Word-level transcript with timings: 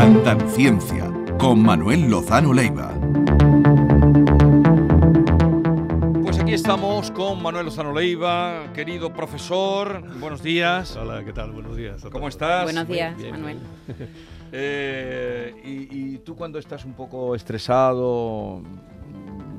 Andaluciencia 0.00 1.12
con 1.38 1.62
Manuel 1.62 2.08
Lozano 2.08 2.54
Leiva. 2.54 2.94
Pues 6.22 6.38
aquí 6.38 6.54
estamos 6.54 7.10
con 7.10 7.42
Manuel 7.42 7.66
Lozano 7.66 7.92
Leiva, 7.92 8.72
querido 8.72 9.12
profesor. 9.12 10.02
Buenos 10.18 10.42
días. 10.42 10.96
Hola, 10.96 11.22
¿qué 11.22 11.34
tal? 11.34 11.50
Buenos 11.52 11.76
días. 11.76 12.02
¿Cómo 12.10 12.28
estás? 12.28 12.64
Buenos 12.64 12.88
días, 12.88 13.14
bien, 13.18 13.30
Manuel. 13.32 13.58
Eh, 14.52 15.54
y, 15.64 16.14
y 16.14 16.18
tú 16.18 16.34
cuando 16.34 16.58
estás 16.58 16.84
un 16.84 16.94
poco 16.94 17.36
estresado, 17.36 18.60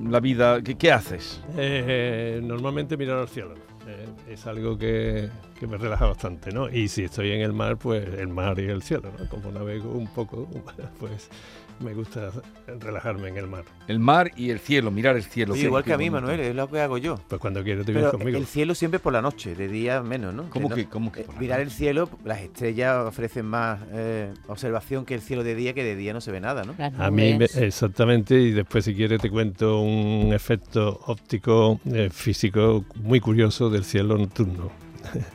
la 0.03 0.19
vida, 0.19 0.61
¿qué, 0.61 0.75
qué 0.75 0.91
haces? 0.91 1.41
Eh, 1.55 2.41
normalmente 2.43 2.97
mirar 2.97 3.19
al 3.19 3.29
cielo. 3.29 3.53
Eh, 3.87 4.07
es 4.29 4.47
algo 4.47 4.77
que, 4.77 5.29
que 5.59 5.67
me 5.67 5.77
relaja 5.77 6.05
bastante, 6.05 6.51
¿no? 6.51 6.69
Y 6.69 6.87
si 6.87 7.03
estoy 7.03 7.31
en 7.31 7.41
el 7.41 7.53
mar, 7.53 7.77
pues 7.77 8.07
el 8.07 8.27
mar 8.27 8.59
y 8.59 8.69
el 8.69 8.83
cielo, 8.83 9.11
¿no? 9.17 9.27
Como 9.29 9.51
navego 9.51 9.91
un 9.91 10.07
poco, 10.07 10.47
pues 10.99 11.29
me 11.79 11.93
gusta 11.93 12.31
relajarme 12.79 13.29
en 13.29 13.37
el 13.37 13.47
mar. 13.47 13.63
El 13.87 13.99
mar 13.99 14.31
y 14.35 14.49
el 14.51 14.59
cielo, 14.59 14.91
mirar 14.91 15.15
el 15.15 15.23
cielo. 15.23 15.55
Sí, 15.55 15.61
igual 15.63 15.83
que 15.83 15.93
a 15.93 15.97
mí, 15.97 16.09
bonito. 16.09 16.27
Manuel, 16.27 16.39
es 16.47 16.55
lo 16.55 16.69
que 16.69 16.79
hago 16.79 16.97
yo. 16.97 17.19
Pues 17.27 17.41
cuando 17.41 17.63
quieras 17.63 17.85
te 17.85 17.91
vienes 17.91 18.11
conmigo. 18.11 18.37
el 18.37 18.45
cielo 18.45 18.75
siempre 18.75 18.99
por 18.99 19.13
la 19.13 19.21
noche, 19.21 19.55
de 19.55 19.67
día 19.67 20.01
menos, 20.01 20.33
¿no? 20.33 20.49
¿Cómo 20.49 20.69
no- 20.69 20.75
que- 20.75 20.85
cómo 20.85 21.11
que 21.11 21.21
eh, 21.21 21.23
por 21.23 21.35
la 21.35 21.41
mirar 21.41 21.59
noche? 21.59 21.71
el 21.71 21.77
cielo, 21.77 22.09
las 22.23 22.41
estrellas 22.41 23.05
ofrecen 23.07 23.45
más 23.45 23.79
eh, 23.91 24.33
observación 24.47 25.05
que 25.05 25.15
el 25.15 25.21
cielo 25.21 25.43
de 25.43 25.55
día, 25.55 25.73
que 25.73 25.83
de 25.83 25.95
día 25.95 26.13
no 26.13 26.21
se 26.21 26.31
ve 26.31 26.39
nada, 26.39 26.63
¿no? 26.63 26.75
A 26.97 27.09
mí, 27.11 27.33
me- 27.35 27.45
exactamente, 27.45 28.35
y 28.39 28.51
después 28.51 28.85
si 28.85 28.93
quieres 28.95 29.21
te 29.21 29.29
cuento 29.29 29.81
un 29.81 30.31
efecto 30.33 30.99
óptico 31.07 31.79
eh, 31.85 32.09
físico 32.11 32.85
muy 32.95 33.19
curioso 33.19 33.69
del 33.69 33.83
cielo 33.83 34.17
nocturno 34.17 34.71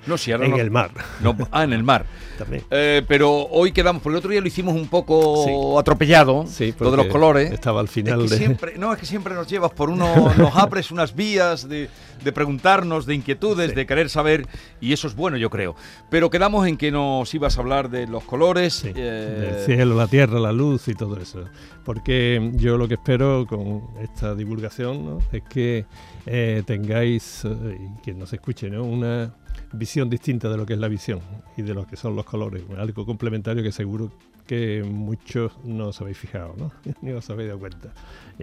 No, 0.06 0.14
ahora 0.32 0.44
en 0.46 0.50
no- 0.52 0.56
el 0.58 0.70
mar 0.70 0.90
no- 1.22 1.36
ah, 1.50 1.64
en 1.64 1.72
el 1.72 1.82
mar. 1.82 2.06
también. 2.38 2.62
Eh, 2.70 3.02
pero 3.08 3.32
hoy 3.50 3.72
quedamos, 3.72 4.02
porque 4.02 4.14
el 4.14 4.18
otro 4.18 4.30
día 4.30 4.40
lo 4.40 4.46
hicimos 4.46 4.74
un 4.74 4.88
poco 4.88 5.44
Sí. 5.46 5.52
atropellado, 5.80 6.44
Sí, 6.46 6.74
lo 6.78 6.90
de 6.90 6.96
los 6.98 7.06
colores. 7.06 7.50
Estaba 7.50 7.80
al 7.80 7.86
Es 7.86 7.92
final 7.92 8.22
que 8.24 8.28
de... 8.28 8.36
siempre, 8.36 8.78
no, 8.78 8.92
es 8.92 8.98
que 8.98 9.06
siempre 9.06 9.34
nos 9.34 9.46
llevas 9.46 9.70
por 9.72 9.88
uno, 9.90 10.34
nos 10.36 10.54
abres 10.56 10.90
unas 10.90 11.14
vías 11.14 11.66
de, 11.68 11.88
de 12.22 12.32
preguntarnos, 12.32 13.06
de 13.06 13.14
inquietudes, 13.14 13.70
Sí. 13.70 13.76
de 13.76 13.86
querer 13.86 14.10
saber, 14.10 14.46
y 14.80 14.92
eso 14.92 15.06
es 15.08 15.14
bueno, 15.16 15.36
yo 15.38 15.48
creo. 15.50 15.76
Pero 16.10 16.28
quedamos 16.28 16.66
en 16.66 16.76
que 16.76 16.90
nos 16.90 17.32
ibas 17.34 17.56
a 17.56 17.60
hablar 17.62 17.88
de 17.90 18.06
los 18.06 18.22
colores. 18.24 18.84
Eh, 18.84 18.92
del 18.94 19.64
cielo, 19.64 19.94
la 19.96 20.06
tierra, 20.06 20.38
la 20.38 20.52
luz 20.52 20.88
y 20.88 20.94
todo 20.94 21.18
eso. 21.18 21.44
Porque 21.84 22.50
yo 22.54 22.76
lo 22.76 22.88
que 22.88 22.94
espero 22.94 23.46
con 23.48 23.82
esta 24.02 24.34
divulgación 24.34 25.04
¿no? 25.06 25.18
es 25.32 25.42
que 25.44 25.86
eh, 26.26 26.62
tengáis, 26.66 27.44
eh, 27.44 27.78
y 27.80 28.02
quien 28.02 28.18
nos 28.18 28.32
escuche, 28.32 28.68
¿no? 28.68 28.82
una 28.84 29.32
visión 29.76 30.10
distinta 30.10 30.48
de 30.48 30.56
lo 30.56 30.66
que 30.66 30.74
es 30.74 30.78
la 30.78 30.88
visión 30.88 31.20
y 31.56 31.62
de 31.62 31.74
lo 31.74 31.86
que 31.86 31.96
son 31.96 32.16
los 32.16 32.24
colores. 32.24 32.62
Algo 32.76 33.06
complementario 33.06 33.62
que 33.62 33.72
seguro 33.72 34.10
que 34.46 34.82
muchos 34.84 35.52
no 35.64 35.88
os 35.88 36.00
habéis 36.00 36.18
fijado, 36.18 36.54
¿no? 36.56 36.72
ni 37.02 37.12
os 37.12 37.28
habéis 37.30 37.48
dado 37.48 37.60
cuenta. 37.60 37.92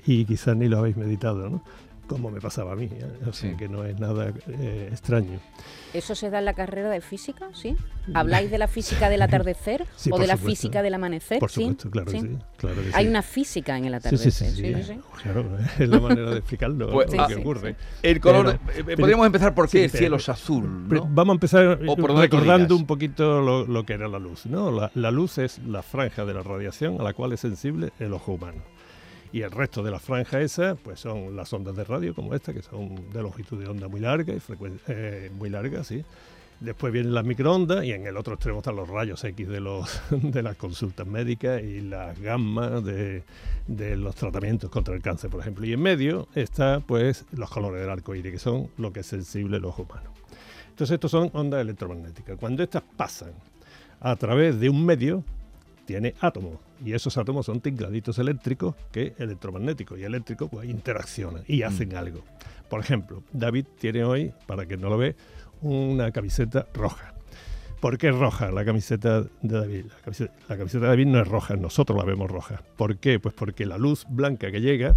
Y 0.06 0.26
quizás 0.26 0.56
ni 0.56 0.68
lo 0.68 0.80
habéis 0.80 0.98
meditado. 0.98 1.62
Como 2.08 2.30
me 2.32 2.42
pasaba 2.42 2.74
a 2.74 2.76
mí. 2.76 2.90
¿eh? 2.92 3.06
O 3.28 3.34
sea 3.34 3.52
Sí. 3.52 3.58
que 3.58 3.68
no 3.70 3.84
es 3.86 4.00
nada 4.00 4.32
eh, 4.48 4.90
extraño. 4.92 5.40
¿Eso 5.94 6.16
se 6.16 6.30
da 6.30 6.40
en 6.40 6.46
la 6.46 6.54
carrera 6.54 6.90
de 6.90 7.02
física? 7.02 7.50
¿Sí? 7.54 7.76
¿Habláis 8.14 8.50
de 8.52 8.58
la 8.58 8.68
física 8.68 9.10
del 9.10 9.22
atardecer 9.46 9.86
Sí, 9.96 10.10
o 10.12 10.18
de 10.18 10.28
la 10.28 10.34
supuesto. 10.38 10.50
física 10.62 10.82
del 10.82 10.94
amanecer? 10.96 11.40
Por 11.40 11.52
¿Sí? 11.52 11.62
supuesto, 11.62 11.90
claro 11.92 12.12
¿Sí? 12.12 12.22
que 12.22 12.28
sí. 12.28 12.38
Claro 12.58 12.76
que 12.82 12.92
Hay 12.94 13.04
sí. 13.06 13.10
una 13.10 13.22
física 13.22 13.78
en 13.78 13.86
el 13.86 13.92
Sí, 13.94 13.98
atardecer. 13.98 14.32
sí, 14.32 14.46
sí, 14.46 14.56
sí. 14.56 14.74
sí, 14.76 14.84
sí. 14.84 15.00
Claro, 15.24 15.58
es 15.80 15.90
la 15.90 16.00
manera 16.00 16.32
de 16.32 16.38
explicarlo, 16.40 16.92
Pues, 16.92 17.14
lo 17.14 17.22
ah, 17.22 17.28
que 17.28 17.36
sí, 17.36 17.40
ocurre. 17.42 17.76
el 18.02 18.20
color, 18.20 18.60
Pero- 18.66 18.90
eh, 18.92 18.98
podríamos 18.98 19.26
empezar 19.26 19.54
por 19.56 19.66
qué 19.66 19.72
sí, 19.72 19.78
el 19.86 19.92
pero- 19.92 20.00
cielo 20.00 20.16
es 20.18 20.30
azul. 20.30 20.86
Vamos 21.10 21.34
a 21.34 21.36
empezar 21.36 21.80
recordando 21.80 22.76
un 22.76 22.86
poquito 22.86 23.42
lo, 23.42 23.66
lo 23.66 23.86
que 23.86 23.94
era 23.94 24.08
la 24.08 24.20
luz. 24.20 24.46
¿no? 24.46 24.72
La, 24.72 24.92
la 24.96 25.12
luz 25.12 25.38
es 25.38 25.60
la 25.60 25.82
franja 25.84 26.26
de 26.26 26.34
la 26.34 26.42
radiación 26.44 27.00
a 27.00 27.04
la 27.04 27.14
cual 27.14 27.34
es 27.34 27.40
sensible 27.40 27.92
el 28.00 28.14
ojo 28.14 28.34
humano. 28.34 28.62
Y 29.34 29.42
el 29.42 29.52
resto 29.52 29.82
de 29.84 29.92
la 29.92 30.00
franja 30.00 30.40
esa, 30.42 30.76
pues 30.76 31.00
son 31.02 31.36
las 31.36 31.52
ondas 31.52 31.76
de 31.76 31.84
radio 31.84 32.14
como 32.14 32.34
esta, 32.36 32.54
que 32.54 32.62
son 32.62 33.10
de 33.12 33.22
longitud 33.22 33.60
de 33.60 33.68
onda 33.68 33.88
muy 33.88 34.00
larga 34.00 34.32
y 34.34 34.38
frecuen- 34.40 34.80
eh, 34.88 35.30
muy 35.38 35.50
larga, 35.50 35.84
sí. 35.84 36.06
Después 36.60 36.94
vienen 36.94 37.14
las 37.14 37.26
microondas 37.26 37.84
y 37.84 37.92
en 37.92 38.06
el 38.06 38.16
otro 38.16 38.36
extremo 38.36 38.60
están 38.60 38.76
los 38.76 38.88
rayos 38.88 39.22
X 39.24 39.50
de, 39.50 39.60
los, 39.60 40.00
de 40.12 40.44
las 40.44 40.56
consultas 40.56 41.06
médicas 41.08 41.62
y 41.64 41.82
las 41.82 42.18
gammas 42.22 42.84
de, 42.86 43.24
los 43.68 44.16
tratamientos 44.16 44.70
contra 44.70 44.94
el 44.94 45.02
cáncer, 45.02 45.30
por 45.32 45.42
ejemplo. 45.42 45.66
Y 45.66 45.74
en 45.74 45.82
medio 45.82 46.28
está 46.36 46.80
pues 46.80 47.26
los 47.32 47.50
colores 47.50 47.82
del 47.82 47.90
arco 47.90 48.14
iris, 48.16 48.32
que 48.34 48.40
son 48.40 48.70
lo 48.78 48.94
que 48.94 49.00
es 49.02 49.08
sensible 49.08 49.58
el 49.58 49.66
ojo 49.66 49.82
humano. 49.82 50.12
Entonces, 50.70 50.94
estos 50.94 51.12
son 51.12 51.32
ondas 51.34 51.60
electromagnéticas. 51.60 52.38
Cuando 52.40 52.64
estas 52.64 52.84
pasan 52.96 53.32
a 54.00 54.16
través 54.16 54.60
de 54.60 54.70
un 54.70 54.86
medio, 54.86 55.24
tiene 55.86 56.14
átomos. 56.22 56.60
Y 56.84 56.94
esos 56.94 57.18
átomos 57.18 57.46
son 57.46 57.62
tingladitos 57.62 58.20
eléctricos 58.20 58.76
que 58.92 59.14
electromagnéticos 59.18 60.00
y 60.00 60.04
eléctricos 60.04 60.50
pues 60.52 60.70
interaccionan 60.70 61.44
y 61.48 61.64
hacen 61.64 61.96
algo. 61.96 62.24
Por 62.70 62.80
ejemplo, 62.80 63.24
David 63.32 63.68
tiene 63.80 64.04
hoy, 64.04 64.34
para 64.48 64.66
que 64.66 64.78
no 64.78 64.90
lo 64.90 64.98
ve, 64.98 65.16
una 65.62 66.12
camiseta 66.12 66.68
roja. 66.74 67.14
¿Por 67.80 67.98
qué 67.98 68.10
es 68.10 68.16
roja 68.16 68.52
la 68.52 68.64
camiseta 68.64 69.22
de 69.22 69.30
David? 69.42 69.86
La 69.86 70.02
camiseta, 70.02 70.34
la 70.48 70.58
camiseta 70.58 70.84
de 70.86 70.88
David 70.88 71.08
no 71.08 71.22
es 71.22 71.28
roja, 71.28 71.56
nosotros 71.56 71.98
la 71.98 72.06
vemos 72.06 72.32
roja. 72.32 72.62
¿Por 72.78 72.98
qué? 72.98 73.20
Pues 73.20 73.36
porque 73.36 73.66
la 73.66 73.78
luz 73.78 74.06
blanca 74.10 74.52
que 74.52 74.62
llega 74.62 74.96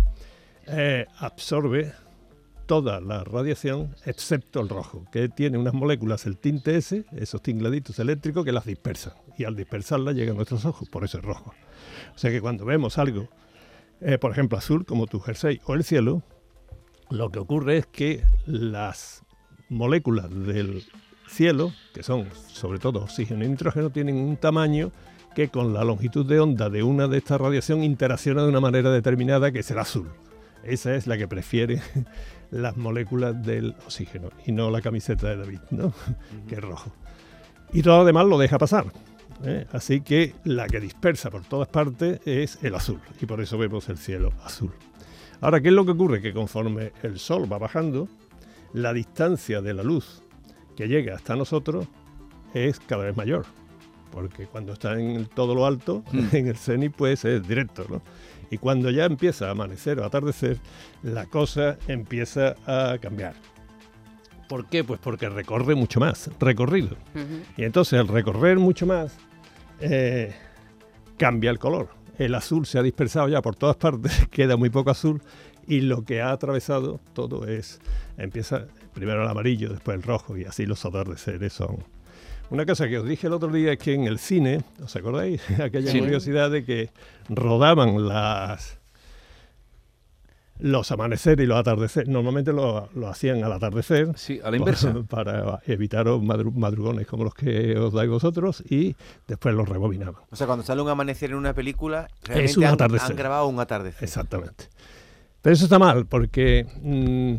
eh, 0.66 1.06
absorbe 1.18 1.92
toda 2.66 3.00
la 3.00 3.24
radiación 3.24 3.94
excepto 4.04 4.60
el 4.60 4.68
rojo, 4.68 5.04
que 5.12 5.28
tiene 5.28 5.56
unas 5.58 5.74
moléculas, 5.74 6.26
el 6.26 6.36
tinte 6.36 6.76
ese, 6.76 7.04
esos 7.12 7.40
tingladitos 7.42 7.98
eléctricos 7.98 8.44
que 8.44 8.52
las 8.52 8.66
dispersan. 8.66 9.14
Y 9.38 9.44
al 9.44 9.56
dispersarlas 9.56 10.14
llega 10.14 10.32
a 10.32 10.34
nuestros 10.34 10.64
ojos, 10.64 10.88
por 10.88 11.04
eso 11.04 11.18
es 11.18 11.24
rojo. 11.24 11.54
O 12.14 12.18
sea 12.18 12.30
que 12.30 12.40
cuando 12.40 12.64
vemos 12.64 12.98
algo, 12.98 13.28
eh, 14.00 14.18
por 14.18 14.32
ejemplo 14.32 14.58
azul, 14.58 14.84
como 14.84 15.06
tu 15.06 15.20
jersey 15.20 15.60
o 15.64 15.74
el 15.74 15.84
cielo, 15.84 16.22
lo 17.10 17.30
que 17.30 17.38
ocurre 17.38 17.78
es 17.78 17.86
que 17.86 18.24
las 18.46 19.22
moléculas 19.68 20.28
del 20.30 20.84
cielo, 21.28 21.72
que 21.94 22.02
son 22.02 22.28
sobre 22.48 22.78
todo 22.78 23.02
oxígeno 23.02 23.44
y 23.44 23.48
nitrógeno, 23.48 23.90
tienen 23.90 24.16
un 24.16 24.36
tamaño 24.36 24.92
que 25.34 25.48
con 25.48 25.74
la 25.74 25.84
longitud 25.84 26.26
de 26.26 26.40
onda 26.40 26.70
de 26.70 26.82
una 26.82 27.08
de 27.08 27.18
estas 27.18 27.40
radiación 27.40 27.84
interacciona 27.84 28.42
de 28.42 28.48
una 28.48 28.60
manera 28.60 28.90
determinada 28.90 29.52
que 29.52 29.62
será 29.62 29.82
azul. 29.82 30.08
Esa 30.66 30.94
es 30.94 31.06
la 31.06 31.16
que 31.16 31.28
prefiere 31.28 31.80
las 32.50 32.76
moléculas 32.76 33.40
del 33.44 33.74
oxígeno 33.84 34.30
y 34.44 34.52
no 34.52 34.70
la 34.70 34.80
camiseta 34.80 35.28
de 35.28 35.36
David, 35.36 35.60
¿no? 35.70 35.92
que 36.48 36.56
es 36.56 36.60
rojo. 36.60 36.92
Y 37.72 37.82
todo 37.82 37.98
lo 37.98 38.04
demás 38.04 38.26
lo 38.26 38.38
deja 38.38 38.58
pasar. 38.58 38.86
¿eh? 39.44 39.66
Así 39.72 40.00
que 40.00 40.34
la 40.44 40.66
que 40.66 40.80
dispersa 40.80 41.30
por 41.30 41.44
todas 41.44 41.68
partes 41.68 42.20
es 42.24 42.58
el 42.62 42.74
azul 42.74 43.00
y 43.20 43.26
por 43.26 43.40
eso 43.40 43.58
vemos 43.58 43.88
el 43.88 43.98
cielo 43.98 44.32
azul. 44.44 44.72
Ahora, 45.40 45.60
¿qué 45.60 45.68
es 45.68 45.74
lo 45.74 45.84
que 45.84 45.92
ocurre? 45.92 46.22
Que 46.22 46.32
conforme 46.32 46.92
el 47.02 47.18
sol 47.18 47.50
va 47.50 47.58
bajando, 47.58 48.08
la 48.72 48.92
distancia 48.92 49.60
de 49.60 49.74
la 49.74 49.82
luz 49.82 50.22
que 50.76 50.88
llega 50.88 51.14
hasta 51.14 51.36
nosotros 51.36 51.86
es 52.54 52.80
cada 52.80 53.04
vez 53.04 53.16
mayor. 53.16 53.44
Porque 54.12 54.46
cuando 54.46 54.72
está 54.72 54.98
en 54.98 55.26
todo 55.26 55.54
lo 55.54 55.66
alto, 55.66 56.02
Mm. 56.12 56.28
en 56.32 56.46
el 56.46 56.56
cenit, 56.56 56.94
pues 56.94 57.24
es 57.24 57.46
directo, 57.46 57.84
¿no? 57.90 58.00
Y 58.50 58.58
cuando 58.58 58.90
ya 58.90 59.04
empieza 59.04 59.48
a 59.48 59.50
amanecer 59.50 59.98
o 59.98 60.04
atardecer, 60.04 60.58
la 61.02 61.26
cosa 61.26 61.78
empieza 61.88 62.54
a 62.66 62.98
cambiar. 62.98 63.34
¿Por 64.48 64.66
qué? 64.68 64.84
Pues 64.84 65.00
porque 65.00 65.28
recorre 65.28 65.74
mucho 65.74 65.98
más, 65.98 66.30
recorrido. 66.38 66.96
Y 67.56 67.64
entonces 67.64 67.98
al 67.98 68.08
recorrer 68.08 68.58
mucho 68.58 68.86
más, 68.86 69.16
eh, 69.80 70.34
cambia 71.16 71.50
el 71.50 71.58
color. 71.58 71.88
El 72.18 72.34
azul 72.34 72.64
se 72.66 72.78
ha 72.78 72.82
dispersado 72.82 73.28
ya 73.28 73.42
por 73.42 73.56
todas 73.56 73.76
partes, 73.76 74.26
queda 74.30 74.56
muy 74.56 74.70
poco 74.70 74.90
azul 74.90 75.20
y 75.66 75.80
lo 75.80 76.04
que 76.04 76.22
ha 76.22 76.30
atravesado 76.30 77.00
todo 77.12 77.46
es, 77.46 77.80
empieza 78.16 78.66
primero 78.94 79.22
el 79.22 79.28
amarillo, 79.28 79.70
después 79.70 79.96
el 79.96 80.02
rojo 80.02 80.36
y 80.36 80.44
así 80.44 80.64
los 80.64 80.84
atardeceres 80.84 81.52
son. 81.52 81.78
Una 82.50 82.64
cosa 82.64 82.88
que 82.88 82.98
os 82.98 83.06
dije 83.08 83.26
el 83.26 83.32
otro 83.32 83.48
día 83.50 83.72
es 83.72 83.78
que 83.78 83.94
en 83.94 84.04
el 84.04 84.18
cine, 84.18 84.62
¿os 84.82 84.94
acordáis? 84.94 85.42
Aquella 85.60 85.90
Sí. 85.90 85.98
curiosidad 85.98 86.50
de 86.50 86.64
que 86.64 86.90
rodaban 87.28 88.06
las 88.08 88.78
los 90.58 90.90
amaneceres 90.90 91.44
y 91.44 91.46
los 91.46 91.58
atardeceres. 91.58 92.08
Normalmente 92.08 92.50
lo, 92.50 92.88
lo 92.94 93.08
hacían 93.08 93.44
al 93.44 93.52
atardecer, 93.52 94.12
Sí, 94.16 94.40
a 94.42 94.50
la 94.50 94.56
inversa. 94.56 94.94
para 95.10 95.60
evitaros 95.66 96.22
madru- 96.22 96.50
madrugones 96.54 97.06
como 97.06 97.24
los 97.24 97.34
que 97.34 97.76
os 97.76 97.92
dais 97.92 98.08
vosotros 98.08 98.64
y 98.66 98.96
después 99.26 99.54
los 99.54 99.68
rebobinaban. 99.68 100.22
O 100.30 100.36
sea, 100.36 100.46
cuando 100.46 100.64
sale 100.64 100.80
un 100.80 100.88
amanecer 100.88 101.32
en 101.32 101.36
una 101.36 101.52
película, 101.52 102.08
realmente 102.24 102.58
un 102.58 102.64
han, 102.64 102.72
atardecer. 102.74 103.10
han 103.10 103.16
grabado 103.16 103.46
un 103.48 103.60
atardecer. 103.60 104.02
Exactamente. 104.02 104.64
Pero 105.42 105.52
eso 105.52 105.64
está 105.64 105.78
mal 105.78 106.06
porque, 106.06 106.66
mm, 106.80 107.34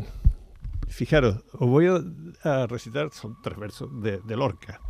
fijaros, 0.88 1.36
os 1.52 1.68
voy 1.68 1.86
a, 2.44 2.66
recitar, 2.66 3.10
son 3.12 3.36
tres 3.42 3.58
versos 3.58 4.02
de, 4.02 4.18
de 4.18 4.36
Lorca. 4.36 4.80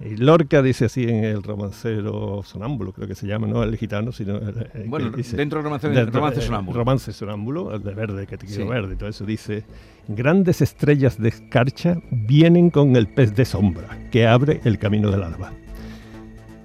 Y 0.00 0.16
Lorca 0.16 0.62
dice 0.62 0.84
así 0.84 1.02
en 1.02 1.24
el 1.24 1.42
romancero 1.42 2.42
sonámbulo, 2.44 2.92
creo 2.92 3.08
que 3.08 3.16
se 3.16 3.26
llama, 3.26 3.48
no 3.48 3.64
el 3.64 3.76
gitano, 3.76 4.12
sino 4.12 4.36
el, 4.36 4.84
Bueno, 4.86 5.10
dice- 5.10 5.36
dentro 5.36 5.58
del 5.58 5.64
romance, 5.64 5.88
del- 5.88 6.12
romance 6.12 6.38
eh, 6.38 6.42
sonámbulo. 6.44 6.78
Romance 6.78 7.12
sonámbulo, 7.12 7.74
el 7.74 7.82
de 7.82 7.94
verde, 7.94 8.26
que 8.28 8.38
te 8.38 8.46
quiero 8.46 8.62
Sí. 8.64 8.68
verde, 8.68 8.94
todo 8.94 9.08
eso 9.08 9.24
dice, 9.24 9.64
grandes 10.06 10.60
estrellas 10.62 11.20
de 11.20 11.30
escarcha 11.30 12.00
vienen 12.12 12.70
con 12.70 12.94
el 12.94 13.08
pez 13.08 13.34
de 13.34 13.44
sombra, 13.44 13.88
que 14.12 14.28
abre 14.28 14.60
el 14.64 14.78
camino 14.78 15.10
del 15.10 15.24
alba. 15.24 15.52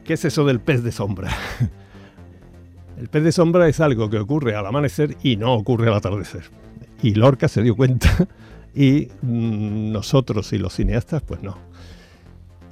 ¿Qué 0.04 0.14
es 0.14 0.26
eso 0.26 0.46
del 0.46 0.60
pez 0.60 0.84
de 0.84 0.92
sombra? 0.92 1.32
El 2.98 3.10
pez 3.10 3.24
de 3.24 3.32
sombra 3.32 3.68
es 3.68 3.80
algo 3.80 4.10
que 4.10 4.18
ocurre 4.20 4.56
al 4.56 4.66
amanecer 4.68 5.18
y 5.24 5.36
no 5.36 5.54
ocurre 5.56 5.88
al 5.88 5.96
atardecer. 5.96 6.44
Y 7.02 7.16
Lorca 7.16 7.48
se 7.48 7.62
dio 7.64 7.76
cuenta 7.76 8.28
y 8.74 9.10
mm, 9.22 9.92
nosotros 9.92 10.52
y 10.54 10.58
los 10.58 10.74
cineastas, 10.74 11.22
pues 11.22 11.42
no. 11.42 11.58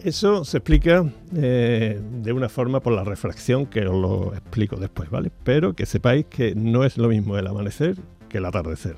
Eso 0.04 0.44
se 0.46 0.58
explica 0.58 1.06
eh, 1.36 2.02
de 2.22 2.34
una 2.34 2.50
forma 2.50 2.80
por 2.80 2.94
la 2.94 3.04
refracción, 3.04 3.68
que 3.68 3.86
os 3.86 3.96
lo 3.96 4.34
explico 4.34 4.78
después, 4.78 5.12
¿vale? 5.12 5.32
Pero 5.44 5.74
que 5.74 5.86
sepáis 5.86 6.26
que 6.26 6.56
no 6.56 6.84
es 6.84 6.98
lo 6.98 7.08
mismo 7.08 7.38
el 7.38 7.46
amanecer 7.46 7.98
que 8.28 8.40
el 8.40 8.46
atardecer. 8.46 8.96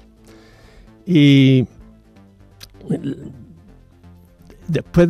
Y 1.06 1.68
después, 4.68 5.10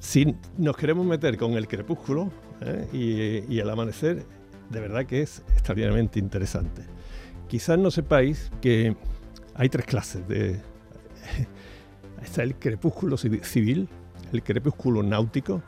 si 0.00 0.36
nos 0.58 0.76
queremos 0.76 1.06
meter 1.06 1.38
con 1.38 1.52
el 1.52 1.66
crepúsculo 1.66 2.30
¿eh? 2.60 2.88
y, 2.92 3.54
y 3.54 3.60
el 3.60 3.70
amanecer, 3.70 4.26
de 4.68 4.80
verdad 4.80 5.06
que 5.06 5.22
es 5.22 5.42
extraordinariamente 5.52 6.18
interesante. 6.18 6.82
Quizás 7.48 7.78
no 7.78 7.90
sepáis 7.90 8.50
que 8.60 8.96
hay 9.54 9.68
tres 9.68 9.86
clases 9.86 10.26
de... 10.28 10.60
Está 12.22 12.42
el 12.42 12.54
crepúsculo 12.54 13.16
civi- 13.16 13.42
civil, 13.42 13.88
el 14.32 14.42
crepúsculo 14.42 15.02
náutico 15.02 15.62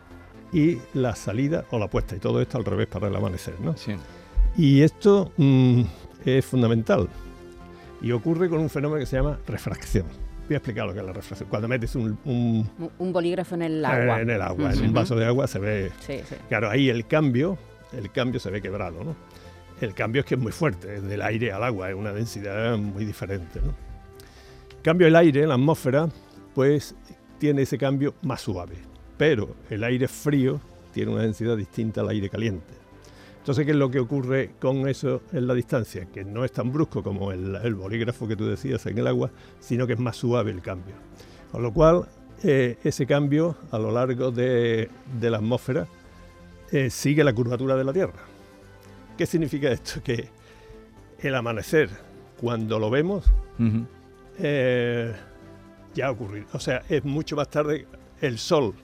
y 0.52 0.78
la 0.94 1.14
salida 1.16 1.64
o 1.70 1.78
la 1.78 1.88
puesta, 1.88 2.14
y 2.14 2.18
todo 2.20 2.40
esto 2.40 2.58
al 2.58 2.64
revés 2.64 2.86
para 2.86 3.08
el 3.08 3.16
amanecer, 3.16 3.54
¿no? 3.60 3.76
Sí. 3.76 3.94
Y 4.56 4.82
esto 4.82 5.32
mm, 5.36 5.82
es 6.24 6.44
fundamental 6.44 7.08
y 8.00 8.12
ocurre 8.12 8.48
con 8.48 8.60
un 8.60 8.70
fenómeno 8.70 9.00
que 9.00 9.06
se 9.06 9.16
llama 9.16 9.38
refracción. 9.48 10.06
Voy 10.46 10.54
a 10.54 10.58
explicar 10.58 10.86
lo 10.86 10.92
que 10.92 11.00
es 11.00 11.06
la 11.06 11.12
refracción. 11.12 11.48
Cuando 11.48 11.66
metes 11.66 11.96
un, 11.96 12.18
un- 12.24 12.70
Un- 12.98 13.12
bolígrafo 13.12 13.54
en 13.56 13.62
el 13.62 13.84
agua. 13.84 14.18
eh, 14.18 14.22
en 14.22 14.30
el 14.30 14.42
agua, 14.42 14.70
en 14.72 14.76
Ujú. 14.78 14.86
un 14.88 14.92
vaso 14.92 15.16
de 15.16 15.24
agua 15.26 15.46
se 15.48 15.58
ve 15.58 15.90
Sí, 16.00 16.20
sí. 16.28 16.36
Claro, 16.48 16.70
ahí 16.70 16.88
el 16.90 17.06
cambio, 17.06 17.58
el 17.92 18.12
cambio 18.12 18.38
se 18.38 18.50
ve 18.50 18.60
quebrado, 18.62 19.02
¿no? 19.02 19.16
El 19.80 19.92
cambio 19.94 20.20
es 20.20 20.26
que 20.26 20.36
es 20.36 20.40
muy 20.40 20.52
fuerte, 20.52 20.96
es 20.96 21.02
del 21.02 21.20
aire 21.22 21.50
al 21.52 21.64
agua, 21.64 21.88
es 21.90 21.96
una 21.96 22.12
densidad 22.12 22.76
muy 22.78 23.04
diferente, 23.04 23.60
¿no? 23.64 23.74
En 24.84 24.90
cambio, 24.90 25.06
el 25.06 25.16
aire, 25.16 25.46
la 25.46 25.54
atmósfera, 25.54 26.10
pues 26.54 26.94
tiene 27.38 27.62
ese 27.62 27.78
cambio 27.78 28.16
más 28.20 28.42
suave, 28.42 28.74
pero 29.16 29.56
el 29.70 29.82
aire 29.82 30.08
frío 30.08 30.60
tiene 30.92 31.10
una 31.10 31.22
densidad 31.22 31.56
distinta 31.56 32.02
al 32.02 32.10
aire 32.10 32.28
caliente. 32.28 32.74
Entonces, 33.38 33.64
¿qué 33.64 33.70
es 33.70 33.78
lo 33.78 33.90
que 33.90 33.98
ocurre 33.98 34.50
con 34.60 34.86
eso 34.86 35.22
en 35.32 35.46
la 35.46 35.54
distancia? 35.54 36.04
Que 36.12 36.22
no 36.22 36.44
es 36.44 36.52
tan 36.52 36.70
brusco 36.70 37.02
como 37.02 37.32
el, 37.32 37.74
bolígrafo 37.74 38.28
que 38.28 38.36
tú 38.36 38.44
decías 38.44 38.84
en 38.84 38.98
el 38.98 39.06
agua, 39.06 39.30
sino 39.58 39.86
que 39.86 39.94
es 39.94 39.98
más 39.98 40.18
suave 40.18 40.50
el 40.50 40.60
cambio. 40.60 40.96
Con 41.50 41.62
lo 41.62 41.72
cual, 41.72 42.04
eh, 42.42 42.76
ese 42.84 43.06
cambio 43.06 43.56
a 43.70 43.78
lo 43.78 43.90
largo 43.90 44.32
de, 44.32 44.90
la 45.18 45.38
atmósfera 45.38 45.86
eh, 46.70 46.90
sigue 46.90 47.24
la 47.24 47.32
curvatura 47.32 47.74
de 47.74 47.84
la 47.84 47.92
Tierra. 47.94 48.22
¿Qué 49.16 49.24
significa 49.24 49.70
esto? 49.70 50.02
Que 50.04 50.28
el 51.20 51.34
amanecer, 51.34 51.88
cuando 52.38 52.78
lo 52.78 52.90
vemos. 52.90 53.24
Eh, 54.38 55.12
ya 55.94 56.06
ha 56.06 56.10
ocurrido. 56.10 56.46
O 56.52 56.58
sea, 56.58 56.82
es 56.88 57.04
mucho 57.04 57.36
más 57.36 57.48
tarde. 57.48 57.86
El 58.20 58.38
Sol 58.38 58.74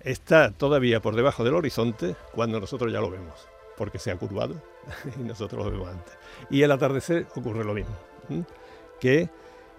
está 0.00 0.50
todavía 0.52 1.00
por 1.00 1.14
debajo 1.16 1.44
del 1.44 1.54
horizonte 1.54 2.14
cuando 2.32 2.60
nosotros 2.60 2.92
ya 2.92 3.00
lo 3.00 3.10
vemos, 3.10 3.48
porque 3.76 3.98
se 3.98 4.10
ha 4.10 4.16
curvado 4.16 4.60
y 5.18 5.22
nosotros 5.22 5.64
lo 5.64 5.70
vemos 5.70 5.88
antes. 5.88 6.14
Y 6.50 6.62
el 6.62 6.70
atardecer 6.72 7.26
ocurre 7.34 7.64
lo 7.64 7.74
mismo, 7.74 7.94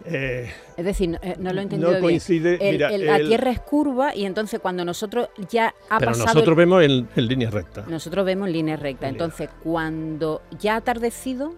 eh, 0.05 0.49
Es 0.77 0.85
decir, 0.85 1.09
no, 1.09 1.17
eh, 1.21 1.35
no 1.39 1.51
lo 1.51 1.59
he 1.59 1.63
entendido 1.63 1.89
no 1.91 1.97
bien. 1.97 2.03
coincide. 2.03 2.53
El- 2.69 2.73
mira, 2.75 2.87
el- 2.89 3.05
la 3.05 3.17
Tierra 3.17 3.51
es 3.51 3.59
curva 3.59 4.15
y 4.15 4.25
entonces 4.25 4.59
cuando 4.61 4.85
nosotros 4.85 5.27
ya 5.49 5.73
ha 5.89 5.99
pero 5.99 6.11
pasado... 6.11 6.27
nosotros 6.33 6.55
vemos 6.57 6.83
en, 6.83 7.09
en 7.15 7.27
línea 7.27 7.49
recta. 7.49 7.83
nosotros 7.87 8.25
vemos 8.25 8.47
en 8.47 8.53
línea 8.53 8.75
recta. 8.77 9.07
En 9.07 9.13
línea 9.15 9.25
Entonces, 9.25 9.49
cuando 9.61 10.41
ya 10.57 10.75
ha 10.75 10.77
atardecido, 10.77 11.53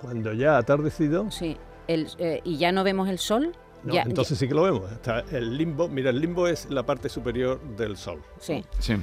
Cuando 0.00 0.32
ya 0.32 0.56
ha 0.56 0.58
atardecido, 0.58 1.30
sí, 1.30 1.56
el, 1.88 2.08
eh, 2.18 2.40
y 2.44 2.56
ya 2.58 2.72
no 2.72 2.84
vemos 2.84 3.08
el 3.08 3.18
sol, 3.18 3.52
no, 3.84 3.94
ya, 3.94 4.02
entonces 4.02 4.36
sí 4.38 4.48
que 4.48 4.54
lo 4.54 4.62
vemos. 4.62 4.90
Está 4.90 5.20
el 5.30 5.56
limbo, 5.56 5.88
mira, 5.88 6.10
el 6.10 6.20
limbo 6.20 6.48
es 6.48 6.68
la 6.70 6.84
parte 6.84 7.08
superior 7.08 7.60
del 7.76 7.96
Sol. 7.96 8.20
sí. 8.40 8.64
Sí. 8.80 8.94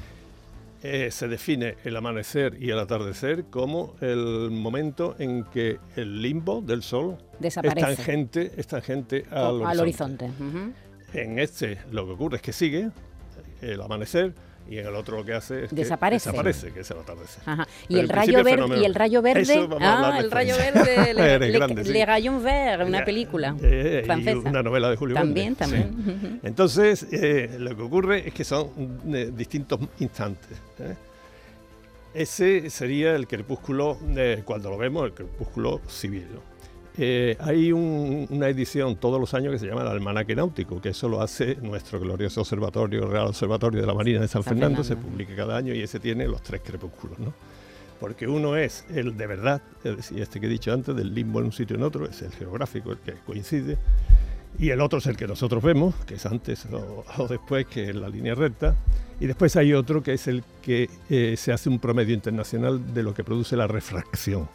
Eh, 0.86 1.12
se 1.12 1.30
define 1.30 1.78
el 1.86 1.96
amanecer 1.96 2.58
y 2.62 2.70
el 2.70 2.78
atardecer 2.78 3.46
como 3.46 3.96
el 4.02 4.50
momento 4.52 5.16
en 5.18 5.46
que 5.46 5.80
el 5.96 6.22
limbo 6.22 6.60
del 6.60 6.84
Sol 6.84 7.18
es 7.40 7.54
tangente, 7.56 8.52
es 8.58 8.68
tangente 8.68 9.24
al, 9.32 9.62
o- 9.62 9.66
al 9.68 9.80
horizonte. 9.80 10.26
horizonte. 10.26 10.74
En 11.14 11.40
este 11.40 11.78
lo 11.90 12.06
que 12.06 12.12
ocurre 12.12 12.36
es 12.36 12.42
que 12.42 12.52
sigue 12.52 12.90
el 13.62 13.82
amanecer 13.82 14.34
y 14.70 14.78
en 14.78 14.88
el 14.88 14.96
otro 14.96 15.18
lo 15.18 15.26
que 15.26 15.34
hace 15.34 15.66
es 15.66 15.70
que 15.70 15.76
Desaparece. 15.76 16.30
desaparece, 16.30 16.72
que 16.72 16.80
es 16.80 16.92
el 16.92 16.98
atardecer. 17.00 17.44
Ajá. 17.46 17.68
Y 17.90 18.00
el 18.00 18.08
rayo 18.10 18.44
verde 18.44 18.80
y 18.80 18.86
el 18.86 18.96
rayo 18.96 19.22
verde, 19.22 19.68
ah, 19.82 20.18
el 20.20 20.32
rayo 20.32 20.56
verde, 20.58 21.14
le, 21.14 21.40
le- 21.40 21.52
grande, 21.52 21.84
sí. 21.84 21.92
Le 21.92 22.06
Rayon 22.06 22.44
Vert, 22.44 22.88
una 22.88 23.04
película 23.06 23.56
eh, 23.62 24.06
y 24.20 24.30
una 24.30 24.64
novela 24.64 24.90
de 24.90 24.96
Julio 24.96 25.16
También, 25.16 25.56
también. 25.56 26.40
Entonces, 26.44 27.06
eh, 27.12 27.58
lo 27.60 27.76
que 27.76 27.82
ocurre 27.82 28.28
es 28.28 28.34
que 28.34 28.44
son 28.44 28.70
eh, 29.14 29.32
distintos 29.36 29.80
instantes. 30.00 30.58
¿eh? 30.80 30.96
Ese 32.14 32.70
sería 32.70 33.16
el 33.16 33.28
crepúsculo, 33.28 33.98
eh, 34.16 34.44
cuando 34.46 34.70
lo 34.70 34.78
vemos, 34.78 35.06
el 35.06 35.14
crepúsculo 35.14 35.82
civil. 35.88 36.28
¿no? 36.34 36.53
Eh, 36.98 37.36
hay 37.40 37.72
un- 37.72 38.28
una 38.30 38.48
edición 38.50 38.96
todos 38.98 39.20
los 39.20 39.34
años 39.34 39.52
que 39.52 39.60
se 39.60 39.66
llama 39.66 39.82
el 39.82 39.88
Almanaque 39.88 40.36
Náutico, 40.36 40.80
que 40.80 40.90
eso 40.90 41.10
lo 41.10 41.22
hace 41.22 41.56
nuestro 41.56 42.00
glorioso 42.00 42.42
observatorio, 42.42 43.08
Real 43.08 43.28
Observatorio 43.28 43.82
de 43.82 43.88
la 43.88 43.94
Marina 43.96 44.20
de 44.22 44.28
San, 44.28 44.44
San 44.44 44.54
Fernando, 44.54 44.84
se 44.84 44.90
Fernando. 44.90 45.12
publica 45.12 45.36
cada 45.36 45.58
año 45.58 45.74
y 45.74 45.82
ese 45.82 46.00
tiene 46.00 46.28
los 46.28 46.42
tres 46.44 46.62
crepúsculos. 46.64 47.18
¿no? 47.18 47.34
Porque 48.00 48.28
uno 48.28 48.56
es 48.58 48.86
el 48.94 49.18
de 49.18 49.26
verdad, 49.28 49.62
es 49.84 49.96
decir, 49.98 50.22
este 50.22 50.40
que 50.40 50.46
he 50.46 50.50
dicho 50.50 50.72
antes, 50.72 50.96
del 50.96 51.14
limbo 51.16 51.40
en 51.40 51.46
un 51.46 51.52
sitio 51.52 51.76
en 51.78 51.84
otro, 51.84 52.06
es 52.06 52.22
el 52.22 52.32
geográfico, 52.32 52.92
el 52.92 53.00
que 53.00 53.14
coincide, 53.26 53.78
y 54.60 54.70
el 54.70 54.80
otro 54.82 55.00
es 55.00 55.08
el 55.08 55.18
que 55.18 55.26
nosotros 55.26 55.64
vemos, 55.64 55.96
que 56.06 56.16
es 56.16 56.26
antes 56.28 56.68
o, 56.68 57.04
o 57.18 57.28
después, 57.28 57.66
que 57.66 57.90
es 57.90 57.96
la 57.96 58.08
línea 58.08 58.36
recta. 58.36 58.76
Y 59.20 59.26
después 59.26 59.56
hay 59.56 59.74
otro 59.74 60.04
que 60.04 60.14
es 60.14 60.28
el 60.28 60.44
que 60.62 60.90
eh, 61.10 61.36
se 61.38 61.54
hace 61.54 61.70
un 61.70 61.80
promedio 61.80 62.14
internacional 62.14 62.94
de 62.94 63.02
lo 63.02 63.14
que 63.16 63.24
produce 63.24 63.56
la 63.56 63.66
refracción, 63.68 64.48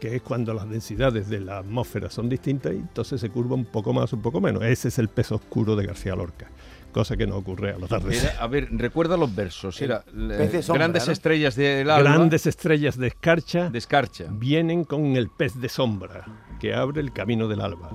que 0.00 0.16
es 0.16 0.22
cuando 0.22 0.52
las 0.54 0.68
densidades 0.68 1.28
de 1.28 1.40
la 1.40 1.58
atmósfera 1.58 2.10
son 2.10 2.28
distintas 2.28 2.72
y 2.72 2.76
entonces 2.76 3.20
se 3.20 3.30
curva 3.30 3.54
un 3.54 3.64
poco 3.66 3.92
más, 3.92 4.12
un 4.12 4.22
poco 4.22 4.40
menos. 4.40 4.62
Ese 4.64 4.88
es 4.88 4.98
el 4.98 5.08
peso 5.08 5.36
oscuro 5.36 5.74
de 5.76 5.86
García 5.86 6.14
Lorca, 6.14 6.48
cosa 6.92 7.16
que 7.16 7.26
no 7.26 7.36
ocurre 7.36 7.72
a 7.72 7.78
los 7.78 7.88
tardes. 7.88 8.22
Era- 8.24 8.40
a 8.42 8.46
ver, 8.46 8.68
recuerda 8.72 9.16
los 9.16 9.34
versos. 9.34 9.80
Era 9.80 10.04
eh, 10.08 10.34
pez 10.38 10.52
de 10.52 10.62
sombra, 10.62 10.84
grandes 10.84 11.06
¿no? 11.06 11.12
estrellas 11.12 11.56
del 11.56 11.88
alba. 11.90 12.10
Grandes 12.10 12.46
estrellas 12.46 12.96
de 12.98 13.06
escarcha 13.08 13.70
de 13.70 13.78
escarcha. 13.78 14.26
vienen 14.30 14.84
con 14.84 15.16
el 15.16 15.28
pez 15.30 15.54
de 15.60 15.68
sombra 15.68 16.24
que 16.60 16.74
abre 16.74 17.00
el 17.00 17.12
camino 17.12 17.48
del 17.48 17.60
alba. 17.60 17.90